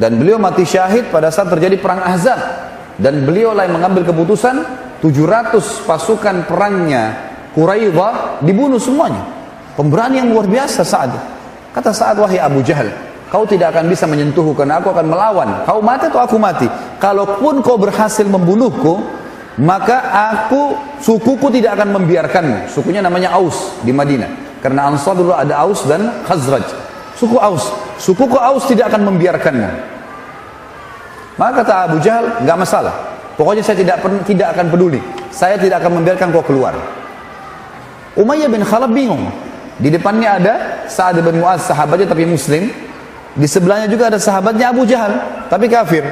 dan 0.00 0.16
beliau 0.16 0.40
mati 0.40 0.64
syahid 0.64 1.12
pada 1.12 1.28
saat 1.28 1.52
terjadi 1.52 1.76
perang 1.76 2.00
Ahzab 2.00 2.40
dan 2.96 3.28
beliau 3.28 3.52
yang 3.52 3.76
mengambil 3.76 4.08
keputusan 4.08 4.64
700 5.04 5.84
pasukan 5.84 6.36
perangnya 6.48 7.28
Quraidah 7.52 8.42
dibunuh 8.42 8.80
semuanya 8.82 9.22
Pemberani 9.78 10.18
yang 10.18 10.34
luar 10.34 10.50
biasa 10.50 10.82
saat 10.82 11.37
Kata 11.72 11.92
saat 11.92 12.16
wahai 12.16 12.40
Abu 12.40 12.64
Jahal, 12.64 12.88
kau 13.28 13.44
tidak 13.44 13.76
akan 13.76 13.92
bisa 13.92 14.08
menyentuhku 14.08 14.56
karena 14.56 14.80
aku 14.80 14.88
akan 14.92 15.06
melawan. 15.06 15.48
Kau 15.68 15.84
mati 15.84 16.08
atau 16.08 16.20
aku 16.24 16.36
mati. 16.40 16.66
Kalaupun 16.96 17.60
kau 17.60 17.76
berhasil 17.76 18.24
membunuhku, 18.24 19.04
maka 19.60 19.98
aku 20.32 20.74
sukuku 21.02 21.50
tidak 21.60 21.78
akan 21.78 22.00
membiarkanmu. 22.00 22.72
Sukunya 22.72 23.04
namanya 23.04 23.36
Aus 23.36 23.78
di 23.84 23.92
Madinah. 23.92 24.60
Karena 24.64 24.90
Ansar 24.90 25.14
dulu 25.14 25.34
ada 25.34 25.54
Aus 25.62 25.86
dan 25.86 26.24
Khazraj. 26.24 26.64
Suku 27.18 27.36
Aus. 27.36 27.68
Sukuku 27.98 28.38
Aus 28.38 28.66
tidak 28.66 28.90
akan 28.94 29.12
membiarkanmu. 29.12 29.70
Maka 31.38 31.62
kata 31.62 31.74
Abu 31.86 31.96
Jahal, 32.02 32.42
nggak 32.42 32.58
masalah. 32.58 32.94
Pokoknya 33.38 33.62
saya 33.62 33.78
tidak 33.78 34.02
tidak 34.26 34.50
akan 34.58 34.66
peduli. 34.66 34.98
Saya 35.30 35.54
tidak 35.54 35.78
akan 35.78 36.02
membiarkan 36.02 36.34
kau 36.34 36.42
keluar. 36.42 36.74
Umayyah 38.18 38.50
bin 38.50 38.66
Khalaf 38.66 38.90
bingung. 38.90 39.30
Di 39.78 39.88
depannya 39.94 40.42
ada 40.42 40.54
Sa'ad 40.90 41.22
bin 41.22 41.38
Mu'az 41.38 41.70
sahabatnya 41.70 42.10
tapi 42.10 42.26
muslim. 42.26 42.66
Di 43.38 43.46
sebelahnya 43.46 43.86
juga 43.86 44.10
ada 44.10 44.18
sahabatnya 44.18 44.74
Abu 44.74 44.82
Jahal 44.82 45.46
tapi 45.46 45.70
kafir. 45.70 46.02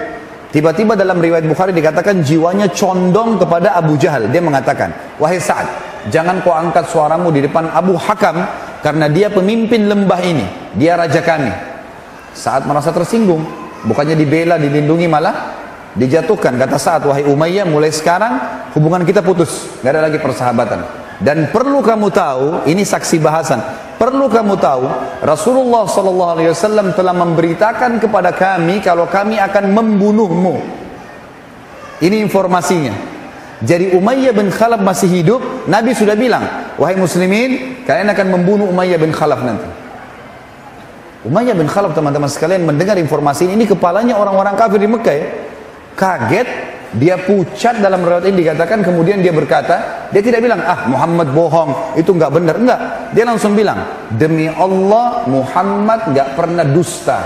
Tiba-tiba 0.54 0.94
dalam 0.94 1.18
riwayat 1.18 1.42
Bukhari 1.42 1.74
dikatakan 1.74 2.22
jiwanya 2.22 2.70
condong 2.70 3.36
kepada 3.36 3.74
Abu 3.74 3.98
Jahal. 3.98 4.30
Dia 4.30 4.38
mengatakan, 4.38 5.18
"Wahai 5.18 5.42
Sa'ad, 5.42 5.66
jangan 6.14 6.38
kau 6.46 6.54
angkat 6.54 6.86
suaramu 6.86 7.34
di 7.34 7.42
depan 7.42 7.66
Abu 7.74 7.98
Hakam 7.98 8.46
karena 8.80 9.10
dia 9.10 9.26
pemimpin 9.28 9.90
lembah 9.90 10.22
ini. 10.22 10.46
Dia 10.78 10.94
raja 10.94 11.18
kami." 11.18 11.50
Saat 12.32 12.64
merasa 12.64 12.94
tersinggung, 12.94 13.42
bukannya 13.84 14.14
dibela, 14.14 14.54
dilindungi 14.54 15.10
malah 15.10 15.34
dijatuhkan. 15.98 16.54
Kata 16.54 16.78
Sa'ad, 16.78 17.02
"Wahai 17.10 17.26
Umayyah, 17.26 17.66
mulai 17.66 17.90
sekarang 17.90 18.38
hubungan 18.78 19.02
kita 19.02 19.26
putus. 19.26 19.82
Gak 19.82 19.98
ada 19.98 20.06
lagi 20.06 20.22
persahabatan." 20.22 21.05
Dan 21.16 21.48
perlu 21.48 21.80
kamu 21.80 22.12
tahu, 22.12 22.68
ini 22.68 22.84
saksi 22.84 23.16
bahasan. 23.24 23.60
Perlu 23.96 24.28
kamu 24.28 24.60
tahu, 24.60 24.84
Rasulullah 25.24 25.88
sallallahu 25.88 26.32
alaihi 26.36 26.52
wasallam 26.52 26.92
telah 26.92 27.16
memberitakan 27.16 27.96
kepada 27.96 28.36
kami 28.36 28.84
kalau 28.84 29.08
kami 29.08 29.40
akan 29.40 29.72
membunuhmu. 29.72 30.60
Ini 32.04 32.20
informasinya. 32.20 32.92
Jadi 33.64 33.96
Umayyah 33.96 34.36
bin 34.36 34.52
Khalaf 34.52 34.84
masih 34.84 35.08
hidup, 35.08 35.40
Nabi 35.64 35.96
sudah 35.96 36.12
bilang, 36.12 36.44
"Wahai 36.76 36.92
muslimin, 37.00 37.80
kalian 37.88 38.12
akan 38.12 38.26
membunuh 38.36 38.68
Umayyah 38.68 39.00
bin 39.00 39.16
Khalaf 39.16 39.40
nanti." 39.40 39.64
Umayyah 41.24 41.56
bin 41.56 41.64
Khalaf 41.64 41.96
teman-teman 41.96 42.28
sekalian 42.28 42.68
mendengar 42.68 43.00
informasi 43.00 43.48
ini, 43.48 43.64
ini 43.64 43.66
kepalanya 43.66 44.20
orang-orang 44.20 44.52
kafir 44.60 44.76
di 44.76 44.84
Mekah 44.84 45.16
ya. 45.16 45.26
Kaget, 45.96 46.48
dia 46.96 47.20
pucat 47.20 47.76
dalam 47.84 48.00
riwayat 48.00 48.24
ini 48.32 48.40
dikatakan 48.40 48.80
kemudian 48.80 49.20
dia 49.20 49.28
berkata, 49.28 50.08
dia 50.08 50.22
tidak 50.24 50.40
bilang, 50.40 50.64
ah 50.64 50.88
Muhammad 50.88 51.28
bohong, 51.36 51.92
itu 52.00 52.08
enggak 52.16 52.32
benar. 52.32 52.56
Enggak. 52.56 52.80
Dia 53.12 53.24
langsung 53.28 53.52
bilang, 53.52 54.08
demi 54.16 54.48
Allah 54.48 55.28
Muhammad 55.28 56.08
enggak 56.08 56.32
pernah 56.32 56.64
dusta. 56.64 57.20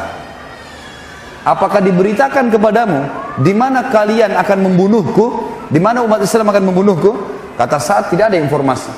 Apakah 1.47 1.81
diberitakan 1.81 2.51
kepadamu 2.51 2.99
di 3.41 3.55
mana 3.55 3.89
kalian 3.89 4.35
akan 4.35 4.59
membunuhku? 4.67 5.27
Di 5.71 5.79
mana 5.79 6.03
umat 6.03 6.21
Islam 6.21 6.51
akan 6.51 6.65
membunuhku? 6.75 7.11
Kata 7.55 7.79
saat 7.79 8.11
tidak 8.11 8.35
ada 8.35 8.39
informasi. 8.43 8.91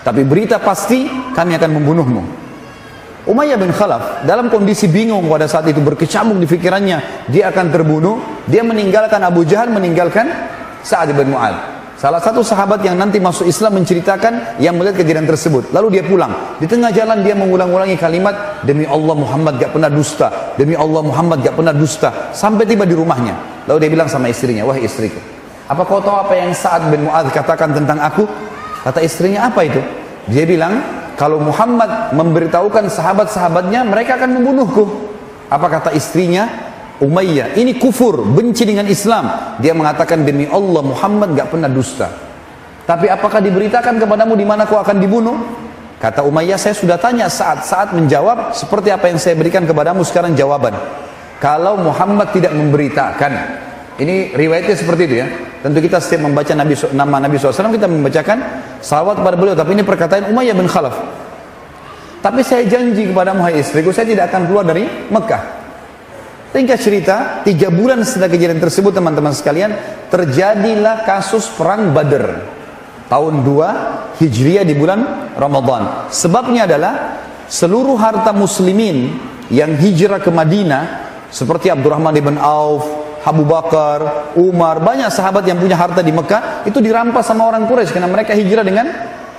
Tapi 0.00 0.24
berita 0.24 0.56
pasti 0.56 1.04
kami 1.36 1.52
akan 1.60 1.70
membunuhmu. 1.76 2.22
Umayyah 3.28 3.60
bin 3.60 3.68
Khalaf 3.68 4.24
dalam 4.24 4.48
kondisi 4.48 4.88
bingung 4.88 5.28
pada 5.28 5.44
saat 5.44 5.68
itu 5.68 5.76
berkecamuk 5.84 6.40
di 6.40 6.48
pikirannya 6.48 7.28
dia 7.28 7.52
akan 7.52 7.66
terbunuh 7.68 8.16
dia 8.50 8.66
meninggalkan 8.66 9.22
Abu 9.22 9.46
Jahal 9.46 9.70
meninggalkan 9.70 10.28
Sa'ad 10.82 11.14
bin 11.14 11.32
Mu'ad 11.32 11.54
salah 11.96 12.18
satu 12.18 12.42
sahabat 12.42 12.82
yang 12.82 12.98
nanti 12.98 13.22
masuk 13.22 13.46
Islam 13.46 13.78
menceritakan 13.78 14.58
yang 14.58 14.72
melihat 14.80 15.04
kejadian 15.04 15.28
tersebut. 15.28 15.68
Lalu 15.68 16.00
dia 16.00 16.04
pulang. 16.08 16.56
Di 16.56 16.64
tengah 16.64 16.88
jalan 16.88 17.20
dia 17.20 17.36
mengulang-ulangi 17.36 18.00
kalimat 18.00 18.64
demi 18.64 18.88
Allah 18.88 19.12
Muhammad 19.12 19.60
gak 19.60 19.76
pernah 19.76 19.92
dusta. 19.92 20.56
Demi 20.56 20.72
Allah 20.72 21.04
Muhammad 21.04 21.44
gak 21.44 21.60
pernah 21.60 21.76
dusta. 21.76 22.32
Sampai 22.32 22.64
tiba 22.64 22.88
di 22.88 22.96
rumahnya. 22.96 23.68
Lalu 23.68 23.84
dia 23.84 23.90
bilang 23.92 24.08
sama 24.08 24.32
istrinya 24.32 24.64
wahai 24.64 24.88
istriku 24.88 25.20
apa 25.70 25.86
kau 25.86 26.02
tahu 26.02 26.26
apa 26.26 26.34
yang 26.34 26.50
Sa'ad 26.50 26.90
bin 26.90 27.06
Mu'ad 27.06 27.30
katakan 27.30 27.70
tentang 27.70 28.02
aku? 28.02 28.26
Kata 28.82 28.98
istrinya 29.06 29.46
apa 29.46 29.62
itu? 29.62 29.78
Dia 30.26 30.42
bilang 30.42 30.82
kalau 31.14 31.38
Muhammad 31.38 32.10
memberitahukan 32.10 32.90
sahabat-sahabatnya 32.90 33.86
mereka 33.86 34.18
akan 34.18 34.42
membunuhku. 34.42 34.90
Apa 35.46 35.70
kata 35.70 35.90
istrinya 35.94 36.69
Umayyah 37.00 37.56
ini 37.56 37.80
kufur 37.80 38.20
benci 38.22 38.68
dengan 38.68 38.84
Islam 38.84 39.56
dia 39.56 39.72
mengatakan 39.72 40.20
demi 40.22 40.44
Allah 40.44 40.84
Muhammad 40.84 41.32
gak 41.32 41.48
pernah 41.52 41.68
dusta 41.68 42.12
tapi 42.84 43.08
apakah 43.08 43.40
diberitakan 43.40 43.96
kepadamu 43.96 44.36
di 44.36 44.44
mana 44.44 44.68
kau 44.68 44.76
akan 44.76 45.00
dibunuh 45.00 45.36
kata 45.96 46.24
Umayyah 46.24 46.60
saya 46.60 46.76
sudah 46.76 47.00
tanya 47.00 47.32
saat 47.32 47.64
saat 47.64 47.96
menjawab 47.96 48.52
seperti 48.52 48.92
apa 48.92 49.08
yang 49.08 49.16
saya 49.16 49.32
berikan 49.32 49.64
kepadamu 49.64 50.04
sekarang 50.04 50.36
jawaban 50.36 50.76
kalau 51.40 51.80
Muhammad 51.80 52.36
tidak 52.36 52.52
memberitakan 52.52 53.32
ini 54.00 54.32
riwayatnya 54.32 54.76
seperti 54.80 55.02
itu 55.12 55.16
ya. 55.20 55.26
Tentu 55.60 55.76
kita 55.84 56.00
setiap 56.00 56.24
membaca 56.24 56.48
Nabi 56.56 56.72
nama 56.96 57.20
Nabi 57.20 57.36
SAW 57.36 57.68
kita 57.68 57.84
membacakan 57.84 58.38
salawat 58.80 59.20
kepada 59.20 59.36
beliau. 59.36 59.52
Tapi 59.52 59.76
ini 59.76 59.84
perkataan 59.84 60.32
Umayyah 60.32 60.56
bin 60.56 60.64
Khalaf. 60.64 60.96
Tapi 62.24 62.40
saya 62.40 62.64
janji 62.64 63.12
kepada 63.12 63.32
hai 63.32 63.60
istriku, 63.60 63.92
saya 63.92 64.08
tidak 64.08 64.32
akan 64.32 64.48
keluar 64.48 64.64
dari 64.64 64.84
Mekah. 65.08 65.59
Tingkat 66.50 66.78
cerita, 66.82 67.16
tiga 67.46 67.70
bulan 67.70 68.02
setelah 68.02 68.26
kejadian 68.26 68.58
tersebut 68.58 68.90
teman-teman 68.90 69.30
sekalian, 69.30 69.70
terjadilah 70.10 71.06
kasus 71.06 71.46
perang 71.54 71.94
Badr. 71.94 72.58
Tahun 73.06 73.34
2 73.42 74.18
Hijriah 74.22 74.66
di 74.66 74.74
bulan 74.74 75.30
Ramadan. 75.38 76.10
Sebabnya 76.10 76.66
adalah 76.66 77.22
seluruh 77.50 77.98
harta 77.98 78.30
muslimin 78.34 79.14
yang 79.50 79.74
hijrah 79.78 80.22
ke 80.22 80.30
Madinah 80.30 81.10
seperti 81.30 81.70
Abdurrahman 81.70 82.14
ibn 82.18 82.38
Auf, 82.38 82.86
Abu 83.22 83.46
Bakar, 83.46 84.30
Umar, 84.38 84.82
banyak 84.82 85.10
sahabat 85.10 85.46
yang 85.46 85.58
punya 85.58 85.78
harta 85.78 86.02
di 86.02 86.10
Mekah 86.10 86.66
itu 86.66 86.78
dirampas 86.82 87.26
sama 87.26 87.46
orang 87.46 87.66
Quraisy 87.66 87.94
karena 87.94 88.10
mereka 88.10 88.34
hijrah 88.34 88.66
dengan 88.66 88.86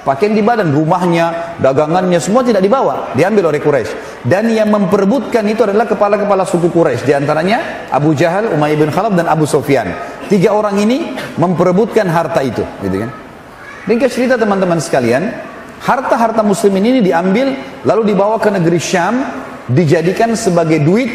pakaian 0.02 0.34
di 0.34 0.44
badan, 0.44 0.74
rumahnya, 0.74 1.58
dagangannya 1.62 2.18
semua 2.18 2.42
tidak 2.42 2.62
dibawa, 2.62 3.14
diambil 3.14 3.54
oleh 3.54 3.62
Quraisy. 3.62 4.24
Dan 4.26 4.50
yang 4.54 4.70
memperebutkan 4.70 5.46
itu 5.50 5.66
adalah 5.66 5.86
kepala-kepala 5.90 6.46
suku 6.46 6.70
Quraisy, 6.70 7.06
di 7.06 7.14
antaranya 7.14 7.90
Abu 7.90 8.14
Jahal, 8.18 8.54
Umayyah 8.54 8.78
bin 8.78 8.90
Khalaf 8.90 9.14
dan 9.14 9.30
Abu 9.30 9.46
Sufyan. 9.46 9.90
Tiga 10.28 10.56
orang 10.56 10.80
ini 10.80 11.14
memperebutkan 11.38 12.08
harta 12.08 12.42
itu, 12.42 12.64
gitu 12.82 12.98
kan? 13.08 13.10
Ringkas 13.90 14.14
cerita 14.14 14.38
teman-teman 14.38 14.78
sekalian, 14.78 15.34
harta-harta 15.82 16.46
muslimin 16.46 16.98
ini 16.98 17.00
diambil 17.02 17.58
lalu 17.86 18.14
dibawa 18.14 18.38
ke 18.38 18.54
negeri 18.54 18.78
Syam, 18.78 19.26
dijadikan 19.70 20.38
sebagai 20.38 20.82
duit, 20.86 21.10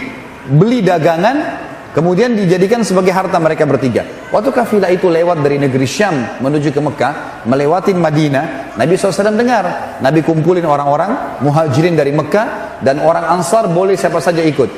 beli 0.51 0.83
dagangan 0.83 1.67
Kemudian 1.97 2.37
dijadikan 2.37 2.85
sebagai 2.85 3.09
harta 3.09 3.41
mereka 3.41 3.65
bertiga. 3.65 4.05
Waktu 4.37 4.53
kafilah 4.53 4.93
itu 4.93 5.09
lewat 5.09 5.41
dari 5.41 5.57
negeri 5.57 5.89
Syam 5.89 6.13
menuju 6.45 6.69
ke 6.69 6.77
Mekah, 6.77 7.49
melewati 7.49 7.97
Madinah, 7.97 8.77
Nabi 8.77 8.93
SAW 8.93 9.33
dengar. 9.33 9.97
Nabi 10.05 10.21
kumpulin 10.21 10.69
orang-orang 10.69 11.41
muhajirin 11.41 11.97
dari 11.97 12.13
Mekah 12.13 12.77
dan 12.85 13.01
orang 13.01 13.25
Ansar 13.33 13.65
boleh 13.73 13.97
siapa 13.97 14.21
saja 14.21 14.45
ikut. 14.45 14.69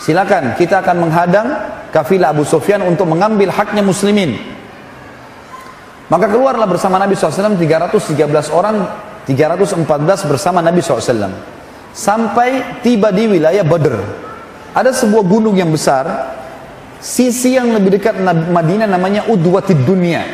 Silakan, 0.00 0.56
kita 0.56 0.80
akan 0.80 1.04
menghadang 1.04 1.46
kafilah 1.92 2.32
Abu 2.32 2.48
Sufyan 2.48 2.80
untuk 2.80 3.04
mengambil 3.04 3.52
haknya 3.52 3.84
muslimin. 3.84 4.40
Maka 6.08 6.24
keluarlah 6.24 6.64
bersama 6.64 6.96
Nabi 6.96 7.12
SAW 7.12 7.60
313 7.60 8.56
orang, 8.56 8.88
314 9.28 10.24
bersama 10.24 10.64
Nabi 10.64 10.80
SAW. 10.80 11.28
Sampai 11.92 12.80
tiba 12.80 13.12
di 13.12 13.36
wilayah 13.36 13.68
Badr. 13.68 14.00
Ada 14.72 14.96
sebuah 14.96 15.28
gunung 15.28 15.60
yang 15.60 15.68
besar 15.68 16.40
Sisi 17.04 17.52
yang 17.52 17.68
lebih 17.76 18.00
dekat 18.00 18.16
Madinah 18.24 18.88
namanya 18.88 19.28
udwatid 19.28 19.84
dunia. 19.84 20.24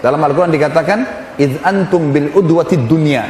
Dalam 0.00 0.16
Al-Quran 0.24 0.48
dikatakan, 0.48 1.04
Id 1.36 1.60
antum 1.60 2.08
bil 2.16 2.32
udwatid 2.32 2.88
dunia. 2.88 3.28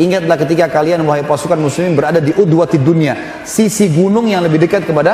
Ingatlah 0.00 0.40
ketika 0.40 0.72
kalian 0.72 1.04
wahai 1.04 1.20
pasukan 1.20 1.60
muslimin 1.60 1.92
berada 1.92 2.24
di 2.24 2.32
udwatid 2.32 2.80
dunia. 2.80 3.44
Sisi 3.44 3.92
gunung 3.92 4.24
yang 4.24 4.40
lebih 4.40 4.56
dekat 4.56 4.88
kepada 4.88 5.12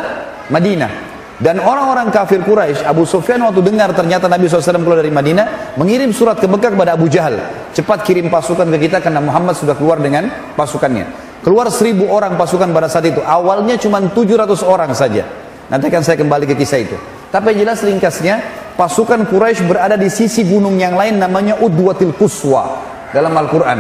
Madinah. 0.55 1.11
Dan 1.43 1.59
orang-orang 1.59 2.15
kafir 2.15 2.47
Quraisy, 2.47 2.87
Abu 2.87 3.03
Sufyan 3.03 3.43
waktu 3.43 3.59
dengar 3.59 3.91
ternyata 3.91 4.31
Nabi 4.31 4.47
SAW 4.47 4.79
keluar 4.79 5.03
dari 5.03 5.11
Madinah, 5.11 5.75
mengirim 5.83 6.15
surat 6.15 6.39
ke 6.39 6.47
Mekah 6.47 6.79
kepada 6.79 6.95
Abu 6.95 7.11
Jahal. 7.11 7.43
Cepat 7.75 8.07
kirim 8.07 8.31
pasukan 8.31 8.71
ke 8.71 8.87
kita 8.87 9.03
karena 9.03 9.19
Muhammad 9.19 9.59
sudah 9.59 9.75
keluar 9.75 9.99
dengan 9.99 10.31
pasukannya. 10.55 11.11
Keluar 11.43 11.67
seribu 11.75 12.07
orang 12.07 12.39
pasukan 12.39 12.71
pada 12.71 12.87
saat 12.87 13.11
itu. 13.11 13.19
Awalnya 13.19 13.81
cuma 13.83 13.99
700 13.99 14.63
orang 14.63 14.95
saja. 14.95 15.50
Nanti 15.71 15.87
akan 15.87 16.03
saya 16.03 16.19
kembali 16.19 16.51
ke 16.51 16.55
kisah 16.59 16.83
itu. 16.83 16.99
Tapi 17.31 17.55
jelas 17.55 17.79
ringkasnya, 17.81 18.43
pasukan 18.75 19.23
Quraisy 19.31 19.71
berada 19.71 19.95
di 19.95 20.11
sisi 20.11 20.43
gunung 20.43 20.75
yang 20.77 20.99
lain 20.99 21.23
namanya 21.23 21.63
Udwatil 21.63 22.19
Quswa 22.19 22.83
dalam 23.15 23.31
Al-Quran. 23.31 23.79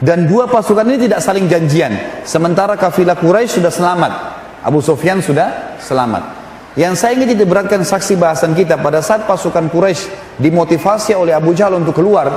Dan 0.00 0.28
dua 0.28 0.48
pasukan 0.48 0.84
ini 0.84 1.08
tidak 1.08 1.24
saling 1.24 1.48
janjian. 1.48 2.22
Sementara 2.28 2.76
kafilah 2.76 3.16
Quraisy 3.16 3.60
sudah 3.60 3.72
selamat. 3.72 4.12
Abu 4.60 4.84
Sufyan 4.84 5.24
sudah 5.24 5.80
selamat. 5.80 6.38
Yang 6.76 6.94
saya 7.00 7.16
ingin 7.16 7.40
diberatkan 7.40 7.82
saksi 7.82 8.20
bahasan 8.20 8.52
kita 8.52 8.76
pada 8.76 9.00
saat 9.00 9.24
pasukan 9.24 9.72
Quraisy 9.72 10.36
dimotivasi 10.36 11.16
oleh 11.16 11.32
Abu 11.32 11.56
Jahal 11.56 11.80
untuk 11.80 11.96
keluar, 11.96 12.28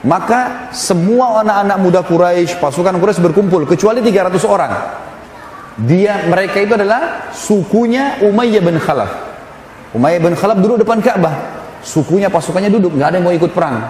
Maka 0.00 0.72
semua 0.72 1.44
anak-anak 1.44 1.76
muda 1.76 2.00
Quraisy, 2.00 2.56
pasukan 2.56 2.96
Quraisy 2.96 3.20
berkumpul 3.20 3.68
kecuali 3.68 4.00
300 4.00 4.48
orang. 4.48 4.72
Dia 5.88 6.28
mereka 6.28 6.60
itu 6.60 6.76
adalah 6.76 7.32
sukunya 7.32 8.20
Umayyah 8.20 8.60
bin 8.60 8.76
Khalaf. 8.76 9.08
Umayyah 9.96 10.20
bin 10.20 10.36
Khalaf 10.36 10.60
duduk 10.60 10.84
depan 10.84 11.00
Ka'bah. 11.00 11.32
Sukunya 11.80 12.28
pasukannya 12.28 12.68
duduk, 12.68 12.92
nggak 12.92 13.08
ada 13.08 13.16
yang 13.16 13.24
mau 13.24 13.32
ikut 13.32 13.56
perang. 13.56 13.80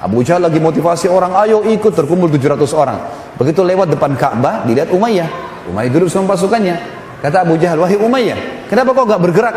Abu 0.00 0.24
Jahal 0.24 0.48
lagi 0.48 0.56
motivasi 0.56 1.08
orang, 1.12 1.36
ayo 1.44 1.60
ikut 1.68 1.92
terkumpul 1.92 2.32
700 2.32 2.72
orang. 2.72 2.96
Begitu 3.36 3.60
lewat 3.60 3.92
depan 3.92 4.16
Ka'bah, 4.16 4.64
dilihat 4.64 4.88
Umayyah. 4.88 5.28
Umayyah 5.68 5.92
duduk 5.92 6.08
sama 6.08 6.32
pasukannya. 6.32 6.76
Kata 7.20 7.44
Abu 7.44 7.60
Jahal, 7.60 7.84
wahai 7.84 8.00
Umayyah, 8.00 8.68
kenapa 8.72 8.96
kau 8.96 9.04
gak 9.04 9.20
bergerak? 9.20 9.56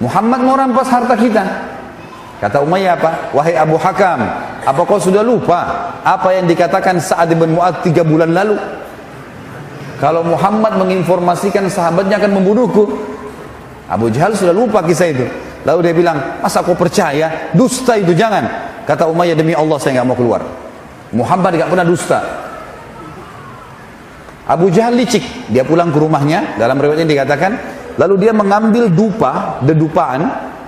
Muhammad 0.00 0.40
mau 0.40 0.56
rampas 0.56 0.88
harta 0.88 1.16
kita. 1.16 1.44
Kata 2.40 2.64
Umayyah 2.64 2.96
apa? 2.96 3.10
Wahai 3.36 3.56
Abu 3.56 3.76
Hakam, 3.76 4.20
apa 4.64 4.80
kau 4.88 4.96
sudah 4.96 5.20
lupa 5.20 5.92
apa 6.00 6.32
yang 6.32 6.48
dikatakan 6.48 6.96
Sa'ad 6.96 7.32
bin 7.36 7.56
Mu'ad 7.56 7.84
tiga 7.84 8.00
bulan 8.04 8.32
lalu? 8.32 8.56
Kalau 10.02 10.26
Muhammad 10.26 10.78
menginformasikan 10.78 11.70
sahabatnya 11.70 12.18
akan 12.18 12.32
membunuhku. 12.40 12.84
Abu 13.84 14.10
Jahal 14.10 14.34
sudah 14.34 14.50
lupa 14.50 14.80
kisah 14.82 15.12
itu. 15.12 15.26
Lalu 15.64 15.78
dia 15.86 15.94
bilang, 15.96 16.18
masa 16.44 16.60
kau 16.60 16.76
percaya? 16.76 17.52
Dusta 17.56 17.96
itu 17.96 18.12
jangan. 18.12 18.44
Kata 18.84 19.08
Umayyah 19.08 19.36
demi 19.36 19.56
Allah 19.56 19.80
saya 19.80 20.00
nggak 20.00 20.08
mau 20.08 20.18
keluar. 20.18 20.44
Muhammad 21.14 21.56
nggak 21.56 21.70
pernah 21.72 21.86
dusta. 21.86 22.18
Abu 24.44 24.68
Jahal 24.68 24.92
licik, 24.92 25.24
dia 25.48 25.64
pulang 25.64 25.88
ke 25.88 25.96
rumahnya, 25.96 26.60
dalam 26.60 26.76
riwayat 26.76 27.00
ini 27.00 27.16
dikatakan, 27.16 27.52
lalu 27.96 28.28
dia 28.28 28.32
mengambil 28.36 28.92
dupa, 28.92 29.56
dedupaan, 29.64 30.20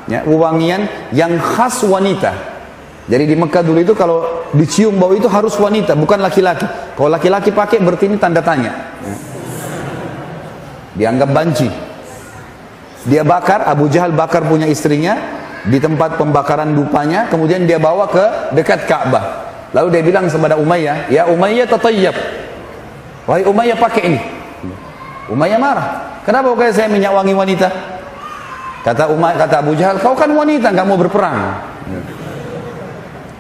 ya, 0.09 0.25
wewangian 0.25 1.13
yang 1.13 1.37
khas 1.37 1.85
wanita. 1.85 2.33
Jadi 3.05 3.25
di 3.29 3.37
Mekah 3.37 3.63
dulu 3.63 3.79
itu 3.85 3.93
kalau 3.93 4.49
dicium 4.57 4.97
bau 4.97 5.13
itu 5.13 5.29
harus 5.29 5.53
wanita, 5.61 5.93
bukan 5.93 6.25
laki-laki. 6.25 6.65
Kalau 6.97 7.11
laki-laki 7.13 7.53
pakai 7.53 7.85
berarti 7.85 8.09
ini 8.09 8.17
tanda 8.17 8.41
tanya. 8.41 8.73
Dianggap 10.97 11.29
banci. 11.31 11.69
Dia 13.07 13.23
bakar, 13.23 13.69
Abu 13.69 13.87
Jahal 13.87 14.11
bakar 14.11 14.43
punya 14.49 14.67
istrinya 14.67 15.15
di 15.63 15.79
tempat 15.79 16.19
pembakaran 16.19 16.75
dupanya, 16.75 17.31
kemudian 17.31 17.69
dia 17.69 17.79
bawa 17.79 18.11
ke 18.11 18.57
dekat 18.57 18.89
Ka'bah. 18.89 19.47
Lalu 19.71 19.89
dia 19.95 20.03
bilang 20.03 20.25
kepada 20.27 20.57
Umayyah, 20.59 21.13
"Ya 21.13 21.29
Umayyah 21.29 21.69
tatayyab." 21.69 22.17
Wahai 23.27 23.45
Umayyah 23.45 23.79
pakai 23.79 24.03
ini. 24.07 24.21
Umayyah 25.27 25.59
marah. 25.59 25.89
Kenapa 26.23 26.55
kau 26.55 26.63
saya 26.71 26.87
minyak 26.91 27.11
wangi 27.15 27.35
wanita? 27.35 27.69
Kata 28.87 29.11
Umayyah, 29.11 29.39
kata 29.47 29.55
Abu 29.63 29.75
Jahal, 29.75 29.99
kau 29.99 30.15
kan 30.15 30.31
wanita, 30.31 30.71
nggak 30.71 30.87
mau 30.87 30.99
berperang. 30.99 31.63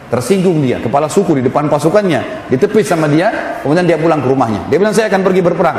Tersinggung 0.06 0.62
dia, 0.62 0.78
kepala 0.78 1.10
suku 1.10 1.38
di 1.38 1.42
depan 1.47 1.66
pasukannya, 1.66 2.47
ditepis 2.50 2.86
sama 2.86 3.10
dia, 3.10 3.58
kemudian 3.62 3.86
dia 3.86 3.99
pulang 3.99 4.23
ke 4.23 4.28
rumahnya. 4.30 4.62
Dia 4.71 4.78
bilang 4.78 4.95
saya 4.95 5.10
akan 5.10 5.23
pergi 5.26 5.42
berperang. 5.42 5.78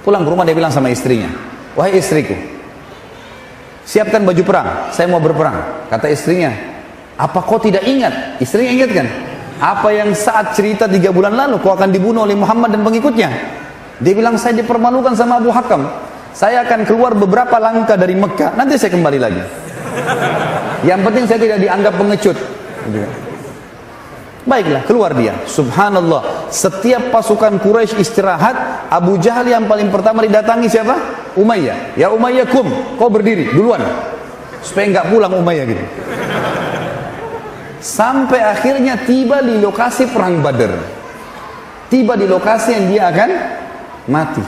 Pulang 0.00 0.24
ke 0.24 0.30
rumah 0.32 0.48
dia 0.48 0.56
bilang 0.56 0.72
sama 0.72 0.88
istrinya, 0.88 1.28
wahai 1.76 2.00
istriku, 2.00 2.32
siapkan 3.84 4.24
baju 4.24 4.40
perang, 4.40 4.68
saya 4.96 5.12
mau 5.12 5.20
berperang. 5.20 5.86
Kata 5.92 6.08
istrinya, 6.08 6.48
apa 7.20 7.44
kau 7.44 7.60
tidak 7.60 7.84
ingat? 7.84 8.40
Istrinya 8.40 8.72
ingat 8.80 8.90
kan? 8.96 9.06
Apa 9.60 9.92
yang 9.92 10.16
saat 10.16 10.56
cerita 10.56 10.88
tiga 10.88 11.12
bulan 11.12 11.36
lalu 11.36 11.60
kau 11.60 11.76
akan 11.76 11.92
dibunuh 11.92 12.24
oleh 12.24 12.32
Muhammad 12.32 12.72
dan 12.72 12.80
pengikutnya? 12.80 13.28
Dia 14.00 14.16
bilang 14.16 14.40
saya 14.40 14.56
dipermalukan 14.56 15.12
sama 15.12 15.36
Abu 15.36 15.52
Hakam. 15.52 15.84
Saya 16.32 16.64
akan 16.64 16.88
keluar 16.88 17.12
beberapa 17.12 17.60
langkah 17.60 18.00
dari 18.00 18.16
Mekah. 18.16 18.56
Nanti 18.56 18.80
saya 18.80 18.96
kembali 18.96 19.18
lagi. 19.20 19.42
Yang 20.88 21.00
penting 21.04 21.24
saya 21.28 21.38
tidak 21.44 21.58
dianggap 21.60 21.92
pengecut. 22.00 22.36
Baiklah, 24.48 24.80
keluar 24.88 25.12
dia. 25.12 25.36
Subhanallah. 25.44 26.39
Setiap 26.50 27.14
pasukan 27.14 27.62
Quraisy 27.62 28.02
istirahat, 28.02 28.90
Abu 28.90 29.22
Jahal 29.22 29.46
yang 29.46 29.70
paling 29.70 29.86
pertama 29.86 30.26
didatangi 30.26 30.66
siapa? 30.66 30.98
Umayyah. 31.38 31.94
Ya 31.94 32.10
Umayyah 32.10 32.50
kum, 32.50 32.66
kau 32.98 33.06
berdiri 33.06 33.54
duluan. 33.54 33.78
Supaya 34.58 34.90
nggak 34.90 35.06
pulang 35.14 35.32
Umayyah 35.38 35.64
gitu. 35.70 35.84
Sampai 37.80 38.42
akhirnya 38.42 38.98
tiba 39.06 39.40
di 39.40 39.62
lokasi 39.62 40.10
perang 40.10 40.42
Badar. 40.42 40.74
Tiba 41.86 42.18
di 42.18 42.26
lokasi 42.26 42.76
yang 42.76 42.84
dia 42.90 43.02
akan 43.08 43.30
mati. 44.10 44.44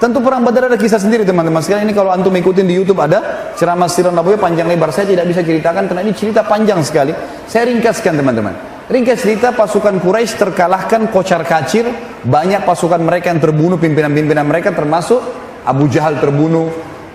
Tentu 0.00 0.18
perang 0.18 0.42
Badar 0.42 0.72
ada 0.72 0.80
kisah 0.80 0.98
sendiri 0.98 1.28
teman-teman. 1.28 1.62
Sekarang 1.62 1.86
ini 1.86 1.94
kalau 1.94 2.10
antum 2.10 2.34
ikutin 2.34 2.66
di 2.66 2.74
YouTube 2.74 2.98
ada 2.98 3.52
ceramah 3.54 3.86
Sirah 3.86 4.10
Nabawi 4.10 4.40
panjang 4.40 4.66
lebar. 4.66 4.90
Saya 4.90 5.06
tidak 5.06 5.28
bisa 5.28 5.44
ceritakan 5.44 5.86
karena 5.86 6.02
ini 6.02 6.16
cerita 6.16 6.40
panjang 6.42 6.80
sekali. 6.82 7.12
Saya 7.46 7.68
ringkaskan 7.68 8.16
teman-teman. 8.16 8.71
Ringkas 8.90 9.22
cerita 9.22 9.54
pasukan 9.54 10.02
Quraisy 10.02 10.38
terkalahkan 10.40 11.10
kocar 11.14 11.46
kacir. 11.46 11.86
Banyak 12.22 12.66
pasukan 12.66 12.98
mereka 12.98 13.30
yang 13.30 13.38
terbunuh, 13.42 13.78
pimpinan-pimpinan 13.78 14.46
mereka 14.46 14.74
termasuk 14.74 15.22
Abu 15.62 15.86
Jahal 15.86 16.18
terbunuh, 16.18 16.70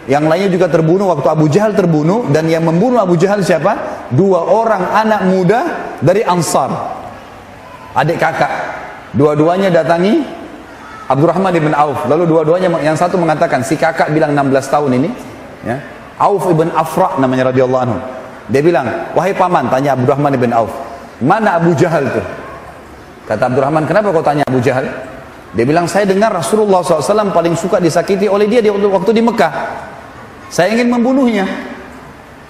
yang 0.08 0.23
lainnya 0.23 0.47
juga 0.47 0.71
terbunuh 0.71 1.12
waktu 1.12 1.27
Abu 1.27 1.51
Jahal 1.51 1.75
terbunuh 1.75 2.32
dan 2.32 2.47
yang 2.47 2.63
membunuh 2.63 3.03
Abu 3.03 3.19
Jahal 3.19 3.43
siapa? 3.43 4.08
Dua 4.08 4.39
orang 4.39 4.95
anak 4.95 5.27
muda 5.27 5.60
dari 5.99 6.23
Ansar. 6.23 6.71
Adik 7.91 8.15
kakak. 8.15 8.51
Dua-duanya 9.12 9.67
datangi 9.67 10.23
Abdurrahman 11.12 11.51
ibn 11.60 11.75
Auf. 11.75 12.08
Lalu 12.08 12.23
dua-duanya 12.23 12.71
yang 12.80 12.95
satu 12.95 13.19
mengatakan 13.19 13.67
si 13.67 13.75
kakak 13.75 14.15
bilang 14.15 14.32
16 14.32 14.71
tahun 14.71 14.91
ini, 14.95 15.10
ya. 15.67 15.77
Auf 16.23 16.47
ibn 16.47 16.71
Afra 16.71 17.19
namanya 17.19 17.51
radhiyallahu 17.51 17.84
anhu. 17.84 17.99
Dia 18.47 18.63
bilang, 18.63 19.12
"Wahai 19.12 19.36
paman," 19.36 19.67
tanya 19.67 19.99
Abdurrahman 19.99 20.32
ibn 20.39 20.56
Auf, 20.56 20.71
"Mana 21.21 21.58
Abu 21.58 21.73
Jahal 21.77 22.06
tuh?" 22.10 22.25
Kata 23.27 23.51
Abdurrahman, 23.51 23.84
"Kenapa 23.89 24.13
kau 24.13 24.23
tanya 24.23 24.47
Abu 24.47 24.63
Jahal?" 24.63 24.88
Dia 25.56 25.63
bilang, 25.63 25.88
"Saya 25.88 26.03
dengar 26.03 26.32
Rasulullah 26.32 26.84
SAW 26.84 27.32
paling 27.32 27.56
suka 27.56 27.80
disakiti 27.80 28.27
oleh 28.27 28.45
dia 28.51 28.60
di 28.60 28.69
waktu 28.69 29.12
di 29.15 29.21
Mekah." 29.23 29.53
Saya 30.47 30.75
ingin 30.75 30.88
membunuhnya. 30.91 31.43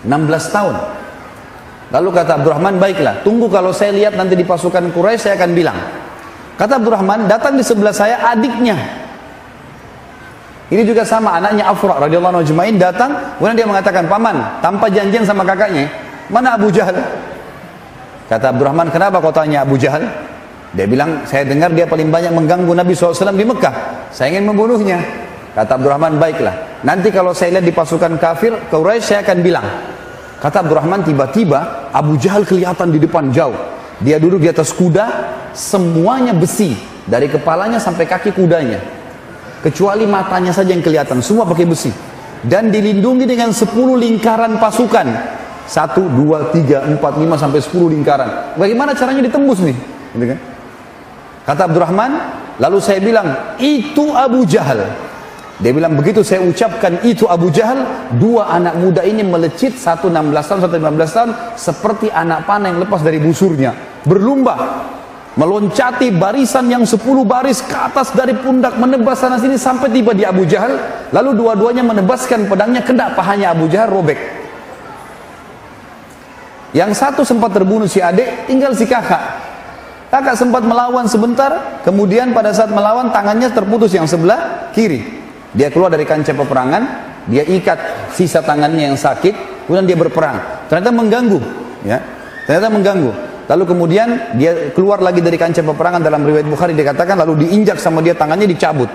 16 0.05 0.53
tahun. 0.53 0.75
Lalu 1.87 2.09
kata 2.13 2.31
Abdurrahman, 2.43 2.77
baiklah, 2.77 3.23
tunggu 3.23 3.47
kalau 3.47 3.71
saya 3.71 3.95
lihat 3.95 4.13
nanti 4.19 4.35
di 4.35 4.43
pasukan 4.43 4.91
Quraisy 4.91 5.23
saya 5.23 5.33
akan 5.39 5.51
bilang. 5.55 5.77
Kata 6.59 6.77
Abdurrahman, 6.77 7.31
datang 7.31 7.55
di 7.55 7.63
sebelah 7.63 7.95
saya 7.95 8.19
adiknya. 8.35 8.75
Ini 10.67 10.83
juga 10.83 11.07
sama 11.07 11.39
anaknya 11.39 11.71
Afra 11.71 11.95
radhiyallahu 11.95 12.43
anhu 12.43 12.75
datang, 12.75 13.39
kemudian 13.39 13.55
dia 13.55 13.67
mengatakan, 13.69 14.03
"Paman, 14.11 14.59
tanpa 14.59 14.91
janjian 14.91 15.23
sama 15.23 15.47
kakaknya, 15.47 15.87
mana 16.27 16.59
Abu 16.59 16.67
Jahal?" 16.75 16.99
Kata 18.27 18.51
Abdurrahman, 18.51 18.91
"Kenapa 18.91 19.23
kau 19.23 19.31
tanya 19.31 19.63
Abu 19.63 19.79
Jahal?" 19.79 20.03
Dia 20.75 20.83
bilang, 20.83 21.23
"Saya 21.23 21.47
dengar 21.47 21.71
dia 21.71 21.87
paling 21.87 22.11
banyak 22.11 22.35
mengganggu 22.35 22.71
Nabi 22.75 22.91
SAW 22.91 23.33
di 23.33 23.47
Mekah. 23.47 23.75
Saya 24.11 24.35
ingin 24.35 24.51
membunuhnya." 24.51 24.99
Kata 25.55 25.79
Abdurrahman, 25.79 26.21
baiklah. 26.21 26.85
Nanti 26.85 27.09
kalau 27.09 27.33
saya 27.33 27.57
lihat 27.57 27.65
di 27.65 27.73
pasukan 27.73 28.19
kafir, 28.21 28.53
Quraisy 28.69 29.01
saya 29.01 29.19
akan 29.25 29.37
bilang. 29.41 29.65
Kata 30.37 30.61
Abdurrahman, 30.61 31.01
tiba-tiba 31.01 31.89
Abu 31.89 32.13
Jahal 32.21 32.45
kelihatan 32.45 32.93
di 32.93 33.01
depan 33.01 33.33
jauh. 33.33 33.57
Dia 33.97 34.21
duduk 34.21 34.37
di 34.37 34.53
atas 34.53 34.69
kuda, 34.69 35.09
semuanya 35.57 36.37
besi. 36.37 36.77
Dari 37.07 37.25
kepalanya 37.25 37.81
sampai 37.81 38.05
kaki 38.05 38.35
kudanya. 38.37 38.77
Kecuali 39.65 40.05
matanya 40.05 40.53
saja 40.53 40.75
yang 40.75 40.85
kelihatan, 40.85 41.25
semua 41.25 41.47
pakai 41.49 41.65
besi. 41.65 41.89
Dan 42.45 42.69
dilindungi 42.69 43.25
dengan 43.25 43.49
10 43.49 43.97
lingkaran 43.97 44.61
pasukan. 44.61 45.07
Satu, 45.67 46.07
dua, 46.07 46.49
tiga, 46.55 46.87
empat, 46.87 47.19
lima, 47.19 47.35
sampai 47.35 47.59
10 47.59 47.91
lingkaran. 47.91 48.55
Bagaimana 48.55 48.95
caranya 48.95 49.21
ditembus 49.27 49.59
nih? 49.59 49.75
Gitu 50.15 50.25
kan? 50.31 50.39
Kata 51.43 51.61
Abdurrahman, 51.67 52.11
lalu 52.59 52.79
saya 52.79 53.03
bilang, 53.03 53.55
itu 53.59 54.15
Abu 54.15 54.47
Jahal. 54.47 54.83
Dia 55.57 55.73
bilang 55.73 55.97
begitu 55.97 56.21
saya 56.21 56.45
ucapkan 56.45 57.01
itu 57.01 57.25
Abu 57.25 57.49
Jahal, 57.49 57.81
dua 58.15 58.45
anak 58.53 58.77
muda 58.77 59.01
ini 59.01 59.25
melecit, 59.25 59.73
satu 59.73 60.05
16 60.05 60.37
tahun, 60.45 60.59
satu 60.69 60.75
15 60.77 61.17
tahun, 61.17 61.29
seperti 61.57 62.07
anak 62.13 62.45
panah 62.45 62.69
yang 62.69 62.79
lepas 62.85 63.01
dari 63.01 63.17
busurnya. 63.17 63.73
Berlumba, 64.05 64.85
meloncati 65.33 66.13
barisan 66.13 66.69
yang 66.69 66.85
10 66.85 67.01
baris 67.25 67.65
ke 67.65 67.73
atas 67.73 68.13
dari 68.13 68.37
pundak, 68.37 68.77
menebas 68.77 69.17
sana 69.17 69.41
sini 69.41 69.57
sampai 69.57 69.89
tiba 69.89 70.13
di 70.13 70.21
Abu 70.21 70.45
Jahal. 70.45 70.77
Lalu 71.09 71.41
dua-duanya 71.41 71.81
menebaskan 71.81 72.45
pedangnya, 72.45 72.85
kena 72.85 73.17
pahanya 73.17 73.57
Abu 73.57 73.65
Jahal 73.65 73.89
robek. 73.89 74.36
Yang 76.75 76.99
satu 76.99 77.21
sempat 77.23 77.55
terbunuh 77.55 77.87
si 77.87 78.03
adik, 78.03 78.47
tinggal 78.49 78.75
si 78.75 78.83
kakak. 78.83 79.47
Kakak 80.07 80.39
sempat 80.39 80.63
melawan 80.63 81.03
sebentar, 81.07 81.83
kemudian 81.83 82.31
pada 82.31 82.55
saat 82.55 82.71
melawan 82.71 83.11
tangannya 83.11 83.51
terputus 83.51 83.91
yang 83.91 84.07
sebelah 84.07 84.71
kiri. 84.71 85.03
Dia 85.51 85.67
keluar 85.71 85.91
dari 85.91 86.03
kancah 86.03 86.31
peperangan, 86.31 86.83
dia 87.27 87.43
ikat 87.43 88.11
sisa 88.15 88.39
tangannya 88.39 88.91
yang 88.91 88.97
sakit, 88.99 89.67
kemudian 89.67 89.83
dia 89.83 89.99
berperang. 89.99 90.67
Ternyata 90.71 90.91
mengganggu, 90.95 91.39
ya. 91.83 91.99
Ternyata 92.47 92.67
mengganggu. 92.71 93.11
Lalu 93.47 93.63
kemudian 93.63 94.07
dia 94.35 94.71
keluar 94.75 94.99
lagi 94.99 95.23
dari 95.23 95.39
kancah 95.39 95.63
peperangan 95.63 96.03
dalam 96.03 96.23
riwayat 96.23 96.47
Bukhari 96.47 96.75
dikatakan 96.75 97.15
lalu 97.15 97.47
diinjak 97.47 97.79
sama 97.79 98.03
dia 98.03 98.11
tangannya 98.11 98.47
dicabut. 98.47 98.91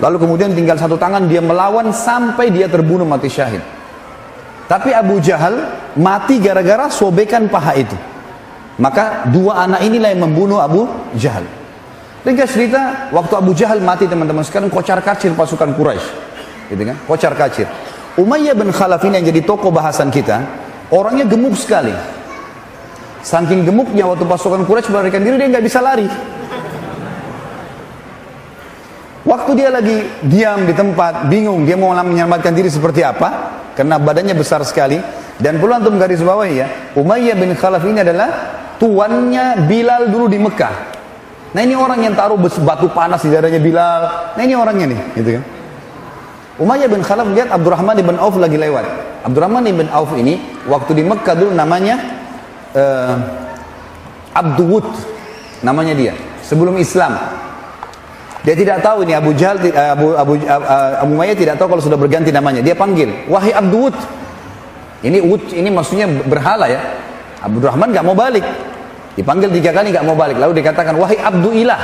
Lalu 0.00 0.16
kemudian 0.16 0.56
tinggal 0.56 0.80
satu 0.80 0.96
tangan 0.96 1.28
dia 1.28 1.44
melawan 1.44 1.92
sampai 1.92 2.48
dia 2.48 2.72
terbunuh 2.72 3.04
mati 3.04 3.28
syahid. 3.28 3.60
Tapi 4.70 4.94
Abu 4.94 5.18
Jahal 5.18 5.58
mati 5.98 6.38
gara-gara 6.38 6.86
sobekan 6.86 7.50
paha 7.50 7.74
itu. 7.74 7.98
Maka 8.78 9.26
dua 9.26 9.66
anak 9.66 9.82
inilah 9.82 10.14
yang 10.14 10.30
membunuh 10.30 10.62
Abu 10.62 10.86
Jahal. 11.18 11.42
Ringkas 12.22 12.54
cerita, 12.54 13.10
waktu 13.10 13.34
Abu 13.34 13.50
Jahal 13.50 13.82
mati 13.82 14.06
teman-teman 14.06 14.46
sekarang 14.46 14.70
kocar 14.70 15.02
kacir 15.02 15.34
pasukan 15.34 15.74
Quraisy, 15.74 16.06
gitu 16.70 16.82
kan? 16.86 16.96
Kocar 17.08 17.32
kacir. 17.34 17.66
Umayyah 18.14 18.54
bin 18.54 18.70
Khalaf 18.70 19.02
ini 19.08 19.18
yang 19.18 19.26
jadi 19.32 19.42
tokoh 19.42 19.74
bahasan 19.74 20.12
kita, 20.12 20.44
orangnya 20.94 21.26
gemuk 21.26 21.58
sekali. 21.58 21.92
Saking 23.24 23.66
gemuknya 23.66 24.06
waktu 24.06 24.22
pasukan 24.22 24.62
Quraisy 24.68 24.92
melarikan 24.92 25.24
diri 25.24 25.40
dia 25.40 25.48
nggak 25.50 25.64
bisa 25.64 25.80
lari. 25.82 26.06
Waktu 29.24 29.50
dia 29.56 29.68
lagi 29.72 29.96
diam 30.24 30.64
di 30.64 30.72
tempat, 30.76 31.26
bingung 31.28 31.64
dia 31.64 31.76
mau 31.76 31.92
menyelamatkan 31.92 32.52
diri 32.52 32.68
seperti 32.72 33.04
apa, 33.04 33.60
karena 33.80 33.96
badannya 33.96 34.36
besar 34.36 34.60
sekali. 34.68 35.00
Dan 35.40 35.56
perlu 35.56 35.72
antum 35.72 35.96
garis 35.96 36.20
bawahi 36.20 36.52
ya, 36.60 36.68
Umayyah 37.00 37.32
bin 37.32 37.56
Khalaf 37.56 37.80
ini 37.88 38.04
adalah 38.04 38.28
tuannya 38.76 39.64
Bilal 39.64 40.12
dulu 40.12 40.28
di 40.28 40.36
Mekah. 40.36 41.00
Nah 41.56 41.64
ini 41.64 41.72
orang 41.72 42.04
yang 42.04 42.12
taruh 42.12 42.36
batu 42.36 42.92
panas 42.92 43.24
di 43.24 43.32
dadanya 43.32 43.56
Bilal. 43.56 44.36
Nah 44.36 44.42
ini 44.44 44.52
orangnya 44.52 44.92
nih, 44.92 45.00
gitu 45.16 45.40
kan. 45.40 45.44
Umayyah 46.60 46.92
bin 46.92 47.00
Khalaf 47.00 47.32
lihat 47.32 47.48
Abdurrahman 47.48 47.96
bin 48.04 48.20
Auf 48.20 48.36
lagi 48.36 48.60
lewat. 48.60 48.84
Abdurrahman 49.24 49.64
bin 49.64 49.88
Auf 49.88 50.12
ini 50.12 50.36
waktu 50.68 51.00
di 51.00 51.08
Mekah 51.08 51.32
dulu 51.40 51.56
namanya 51.56 51.96
uh, 52.76 53.16
Abduwud 54.36 54.92
namanya 55.64 55.96
dia 55.96 56.12
sebelum 56.44 56.76
Islam 56.76 57.16
dia 58.40 58.54
tidak 58.56 58.80
tahu 58.80 59.04
ini 59.04 59.12
Abu 59.12 59.36
Jahal 59.36 59.60
eh, 59.60 59.72
Abu 59.72 60.16
Abu 60.16 60.32
uh, 60.40 61.04
Abu 61.04 61.12
Umayyah 61.12 61.36
tidak 61.36 61.60
tahu 61.60 61.76
kalau 61.76 61.82
sudah 61.84 62.00
berganti 62.00 62.32
namanya. 62.32 62.64
Dia 62.64 62.72
panggil 62.72 63.28
wahai 63.28 63.52
Abduwud 63.52 63.92
ini 65.04 65.18
Wud 65.20 65.52
ini 65.52 65.68
maksudnya 65.68 66.08
berhala 66.08 66.68
ya. 66.68 66.80
Abdurrahman 67.40 67.92
nggak 67.92 68.04
mau 68.04 68.16
balik. 68.16 68.44
Dipanggil 69.16 69.52
tiga 69.52 69.76
kali 69.76 69.92
nggak 69.92 70.04
mau 70.08 70.16
balik. 70.16 70.40
Lalu 70.40 70.64
dikatakan 70.64 70.96
wahai 70.96 71.20
Abduilah 71.20 71.80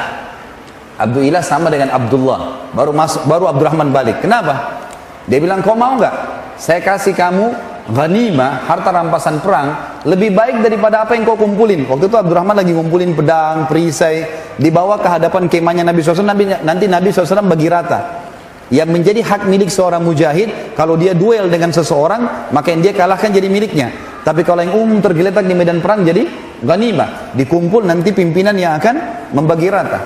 Abduilah 0.97 1.45
sama 1.45 1.69
dengan 1.69 1.93
Abdullah. 1.93 2.73
Baru 2.73 2.97
masuk 2.97 3.29
baru 3.29 3.53
Abdurrahman 3.53 3.93
balik. 3.93 4.25
Kenapa? 4.25 4.81
Dia 5.29 5.37
bilang 5.37 5.61
kau 5.61 5.77
mau 5.77 6.01
nggak? 6.01 6.15
Saya 6.57 6.81
kasih 6.81 7.13
kamu 7.13 7.53
ghanimah, 7.87 8.67
harta 8.67 8.91
rampasan 8.91 9.39
perang, 9.39 10.01
lebih 10.03 10.35
baik 10.35 10.63
daripada 10.63 11.07
apa 11.07 11.15
yang 11.15 11.23
kau 11.23 11.39
kumpulin. 11.39 11.87
Waktu 11.87 12.11
itu 12.11 12.17
Abdurrahman 12.19 12.59
lagi 12.59 12.75
ngumpulin 12.75 13.15
pedang, 13.15 13.71
perisai, 13.71 14.27
dibawa 14.59 14.99
ke 14.99 15.07
hadapan 15.07 15.47
kemahnya 15.47 15.87
Nabi 15.87 16.03
SAW, 16.03 16.27
Nabi, 16.27 16.51
nanti 16.67 16.91
Nabi 16.91 17.15
SAW 17.15 17.47
bagi 17.47 17.71
rata. 17.71 18.27
Yang 18.67 18.91
menjadi 18.91 19.21
hak 19.23 19.47
milik 19.47 19.71
seorang 19.71 20.03
mujahid, 20.03 20.75
kalau 20.75 20.99
dia 20.99 21.15
duel 21.15 21.47
dengan 21.47 21.71
seseorang, 21.71 22.51
maka 22.51 22.75
yang 22.75 22.83
dia 22.83 22.91
kalahkan 22.91 23.31
jadi 23.31 23.47
miliknya. 23.47 23.95
Tapi 24.27 24.43
kalau 24.43 24.67
yang 24.67 24.75
umum 24.75 24.99
tergeletak 24.99 25.47
di 25.47 25.55
medan 25.55 25.79
perang 25.79 26.03
jadi 26.03 26.27
ghanimah. 26.67 27.39
Dikumpul 27.39 27.87
nanti 27.87 28.11
pimpinan 28.11 28.59
yang 28.59 28.75
akan 28.75 29.31
membagi 29.31 29.71
rata. 29.71 30.03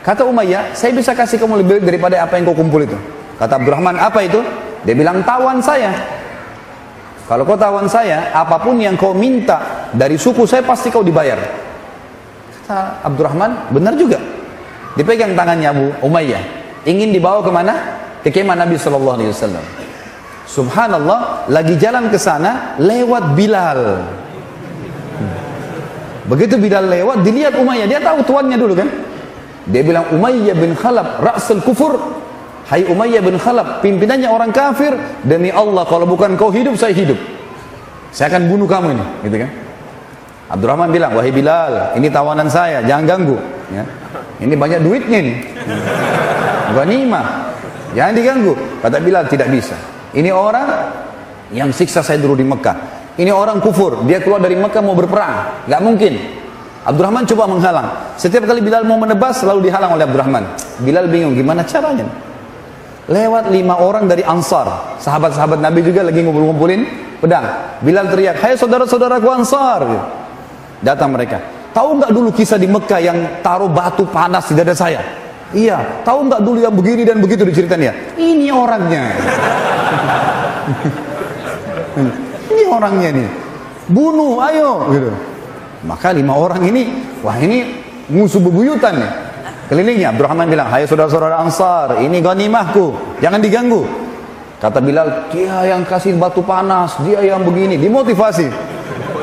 Kata 0.00 0.24
Umayyah, 0.24 0.72
saya 0.72 0.96
bisa 0.96 1.12
kasih 1.12 1.36
kamu 1.36 1.60
lebih 1.60 1.72
baik 1.76 1.84
daripada 1.84 2.16
apa 2.24 2.40
yang 2.40 2.48
kau 2.48 2.56
kumpul 2.56 2.80
itu. 2.80 2.96
Kata 3.36 3.60
Abdurrahman, 3.60 4.00
apa 4.00 4.24
itu? 4.24 4.40
Dia 4.88 4.96
bilang, 4.96 5.20
tawan 5.20 5.60
saya. 5.60 5.92
Kalau 7.28 7.44
kau 7.44 7.60
tawan 7.60 7.84
saya, 7.84 8.32
apa 8.32 8.56
pun 8.56 8.80
yang 8.80 8.96
kau 8.96 9.12
minta 9.12 9.92
dari 9.92 10.16
suku 10.16 10.48
saya 10.48 10.64
pasti 10.64 10.88
kau 10.88 11.04
dibayar. 11.04 11.36
Kata 12.64 13.04
Abdurrahman, 13.04 13.68
benar 13.68 13.92
juga. 14.00 14.16
Dipegang 14.96 15.36
tangannya 15.36 15.68
Abu 15.68 15.86
Umayyah. 16.00 16.40
Ingin 16.88 17.12
dibawa 17.12 17.44
ke 17.44 17.52
mana? 17.52 18.00
Ke 18.24 18.32
kemah 18.32 18.56
Nabi 18.56 18.80
Shallallahu 18.80 19.16
Alaihi 19.20 19.30
Wasallam. 19.30 19.64
Subhanallah, 20.48 21.44
lagi 21.52 21.76
jalan 21.76 22.08
ke 22.08 22.16
sana, 22.16 22.80
lewat 22.80 23.36
Bilal. 23.36 24.00
Begitu 26.32 26.56
Bilal 26.56 26.88
lewat, 26.88 27.20
dilihat 27.28 27.60
Umayyah. 27.60 27.84
Dia 27.92 28.00
tahu 28.00 28.24
tuannya 28.24 28.56
dulu 28.56 28.72
kan? 28.72 28.88
Dia 29.68 29.84
bilang 29.84 30.08
Umayyah 30.16 30.56
bin 30.56 30.72
Khalaf, 30.72 31.20
Ra'sul 31.20 31.60
Kufur, 31.60 32.17
Hai 32.68 32.84
Umayyah 32.84 33.24
bin 33.24 33.40
Khalaf, 33.40 33.80
pimpinannya 33.80 34.28
orang 34.28 34.52
kafir, 34.52 34.92
demi 35.24 35.48
Allah 35.48 35.88
kalau 35.88 36.04
bukan 36.04 36.36
kau 36.36 36.52
hidup, 36.52 36.76
saya 36.76 36.92
hidup. 36.92 37.16
Saya 38.12 38.28
akan 38.28 38.44
bunuh 38.44 38.68
kamu 38.68 38.92
ini, 38.92 39.04
gitu 39.24 39.36
kan? 39.40 39.50
Abdurrahman 40.52 40.92
bilang, 40.92 41.16
wahai 41.16 41.32
Bilal, 41.32 41.96
ini 41.96 42.12
tawanan 42.12 42.44
saya, 42.52 42.84
jangan 42.84 43.04
ganggu. 43.08 43.40
Ya. 43.72 43.88
Ini 44.44 44.52
banyak 44.52 44.84
duitnya 44.84 45.18
nih. 45.24 45.36
Ghanimah. 46.76 47.26
Jangan 47.96 48.12
diganggu. 48.12 48.52
Kata 48.84 49.00
Bilal, 49.00 49.24
tidak 49.32 49.48
bisa. 49.48 49.76
Ini 50.12 50.28
orang 50.28 50.68
yang 51.56 51.72
siksa 51.72 52.04
saya 52.04 52.20
dulu 52.20 52.36
di 52.36 52.44
Mekah. 52.44 52.76
Ini 53.16 53.32
orang 53.32 53.64
kufur, 53.64 54.04
dia 54.04 54.20
keluar 54.20 54.44
dari 54.44 54.60
Mekah 54.60 54.84
mau 54.84 54.92
berperang. 54.92 55.64
Gak 55.64 55.80
mungkin. 55.80 56.20
Abdurrahman 56.84 57.24
coba 57.24 57.48
menghalang. 57.48 57.88
Setiap 58.20 58.44
kali 58.44 58.60
Bilal 58.60 58.84
mau 58.84 59.00
menebas, 59.00 59.40
selalu 59.40 59.72
dihalang 59.72 59.96
oleh 59.96 60.04
Abdurrahman. 60.04 60.44
Bilal 60.84 61.08
bingung, 61.08 61.32
gimana 61.32 61.64
caranya? 61.64 62.27
Lewat 63.08 63.48
lima 63.48 63.80
orang 63.80 64.04
dari 64.04 64.20
Ansar. 64.20 65.00
Sahabat-sahabat 65.00 65.64
Nabi 65.64 65.80
juga 65.80 66.04
lagi 66.04 66.20
ngumpul-ngumpulin 66.20 66.84
pedang. 67.24 67.80
Bilal 67.80 68.12
teriak, 68.12 68.36
hai 68.44 68.52
saudara-saudaraku 68.52 69.28
Ansar. 69.32 69.80
Datang 70.84 71.16
mereka. 71.16 71.40
Tahu 71.72 72.04
nggak 72.04 72.12
dulu 72.12 72.28
kisah 72.36 72.60
di 72.60 72.68
Mekah 72.68 73.00
yang 73.00 73.18
taruh 73.40 73.72
batu 73.72 74.04
panas 74.04 74.52
di 74.52 74.60
dada 74.60 74.76
saya? 74.76 75.00
Iya. 75.56 76.04
Tahu 76.04 76.28
nggak 76.28 76.40
dulu 76.44 76.60
yang 76.60 76.76
begini 76.76 77.08
dan 77.08 77.24
begitu 77.24 77.48
diceritain 77.48 77.80
ya? 77.80 77.96
Ini 78.20 78.52
orangnya. 78.52 79.04
ini 82.52 82.62
orangnya 82.68 83.08
nih. 83.24 83.28
Bunuh, 83.88 84.36
ayo. 84.52 84.92
Gitu. 84.92 85.10
Maka 85.88 86.12
lima 86.12 86.36
orang 86.36 86.60
ini, 86.60 86.92
wah 87.24 87.40
ini 87.40 87.72
musuh 88.12 88.44
bebuyutan 88.44 89.00
nih. 89.00 89.12
Kelilingnya 89.68 90.16
Abdurrahman 90.16 90.48
bilang, 90.48 90.72
"Hai 90.72 90.88
saudara-saudara 90.88 91.44
Ansar, 91.44 92.00
ini 92.00 92.24
ghanimahku, 92.24 93.20
jangan 93.20 93.36
diganggu." 93.36 93.84
Kata 94.56 94.80
Bilal, 94.80 95.28
"Dia 95.28 95.76
yang 95.76 95.84
kasih 95.84 96.16
batu 96.16 96.40
panas, 96.40 96.96
dia 97.04 97.20
yang 97.20 97.44
begini." 97.44 97.76
Dimotivasi. 97.76 98.48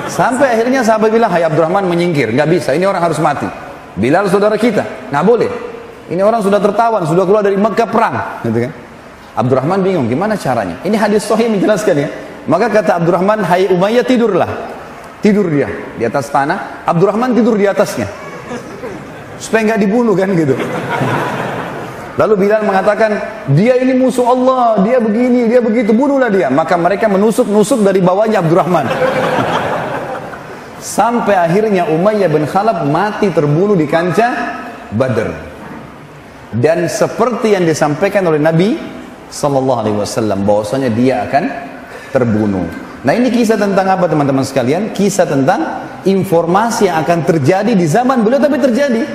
Sampai 0.05 0.53
akhirnya 0.53 0.85
sahabat 0.85 1.09
bilang, 1.09 1.33
"Hai 1.33 1.49
Abdurrahman 1.49 1.89
menyingkir, 1.89 2.29
nggak 2.29 2.45
bisa, 2.45 2.77
ini 2.77 2.85
orang 2.85 3.01
harus 3.01 3.17
mati." 3.17 3.49
Bilal 3.97 4.29
saudara 4.29 4.53
kita, 4.53 5.09
nggak 5.09 5.25
boleh. 5.25 5.49
Ini 6.13 6.21
orang 6.21 6.45
sudah 6.45 6.61
tertawan, 6.61 7.01
sudah 7.09 7.25
keluar 7.25 7.41
dari 7.41 7.57
Mekah 7.57 7.89
perang, 7.89 8.45
gitu 8.45 8.69
kan? 8.69 8.71
Abdurrahman 9.33 9.81
bingung, 9.81 10.05
gimana 10.05 10.37
caranya? 10.37 10.77
Ini 10.85 10.93
hadis 10.93 11.25
sahih 11.25 11.49
menjelaskan 11.49 11.95
ya. 11.97 12.07
Maka 12.45 12.69
kata 12.69 13.01
Abdurrahman, 13.01 13.41
"Hai 13.41 13.73
Umayyah 13.73 14.05
tidurlah." 14.05 14.77
Tidur 15.25 15.49
dia 15.49 15.65
di 15.97 16.05
atas 16.05 16.29
tanah, 16.29 16.85
Abdurrahman 16.85 17.33
tidur 17.33 17.57
di 17.57 17.65
atasnya 17.65 18.24
supaya 19.39 19.73
nggak 19.73 19.81
dibunuh 19.81 20.15
kan 20.15 20.31
gitu. 20.33 20.55
Lalu 22.15 22.47
Bilal 22.47 22.63
mengatakan, 22.63 23.11
dia 23.51 23.75
ini 23.75 23.91
musuh 23.91 24.23
Allah, 24.23 24.79
dia 24.87 25.03
begini, 25.03 25.51
dia 25.51 25.59
begitu, 25.59 25.91
bunuhlah 25.91 26.31
dia. 26.31 26.47
Maka 26.47 26.79
mereka 26.79 27.11
menusuk-nusuk 27.11 27.83
dari 27.83 27.99
bawahnya 27.99 28.39
Abdurrahman. 28.39 28.87
Sampai 30.79 31.35
akhirnya 31.35 31.91
Umayyah 31.91 32.31
bin 32.31 32.47
Khalaf 32.47 32.87
mati 32.87 33.27
terbunuh 33.35 33.75
di 33.75 33.83
kancah 33.83 34.31
Badr. 34.95 35.27
Dan 36.55 36.87
seperti 36.87 37.51
yang 37.51 37.67
disampaikan 37.67 38.23
oleh 38.31 38.39
Nabi 38.39 38.79
Sallallahu 39.27 39.81
Alaihi 39.83 39.97
Wasallam 39.99 40.47
bahwasanya 40.47 40.87
dia 40.95 41.27
akan 41.27 41.43
terbunuh. 42.15 42.63
Nah 43.05 43.13
ini 43.13 43.29
kisah 43.29 43.53
tentang 43.53 43.85
apa 43.85 44.09
teman-teman 44.09 44.41
sekalian? 44.41 44.89
Kisah 44.89 45.29
tentang 45.29 45.61
informasi 46.09 46.89
yang 46.89 47.05
akan 47.05 47.21
terjadi 47.21 47.77
di 47.77 47.85
zaman 47.85 48.25
beliau 48.25 48.41
tapi 48.41 48.57
terjadi. 48.57 49.05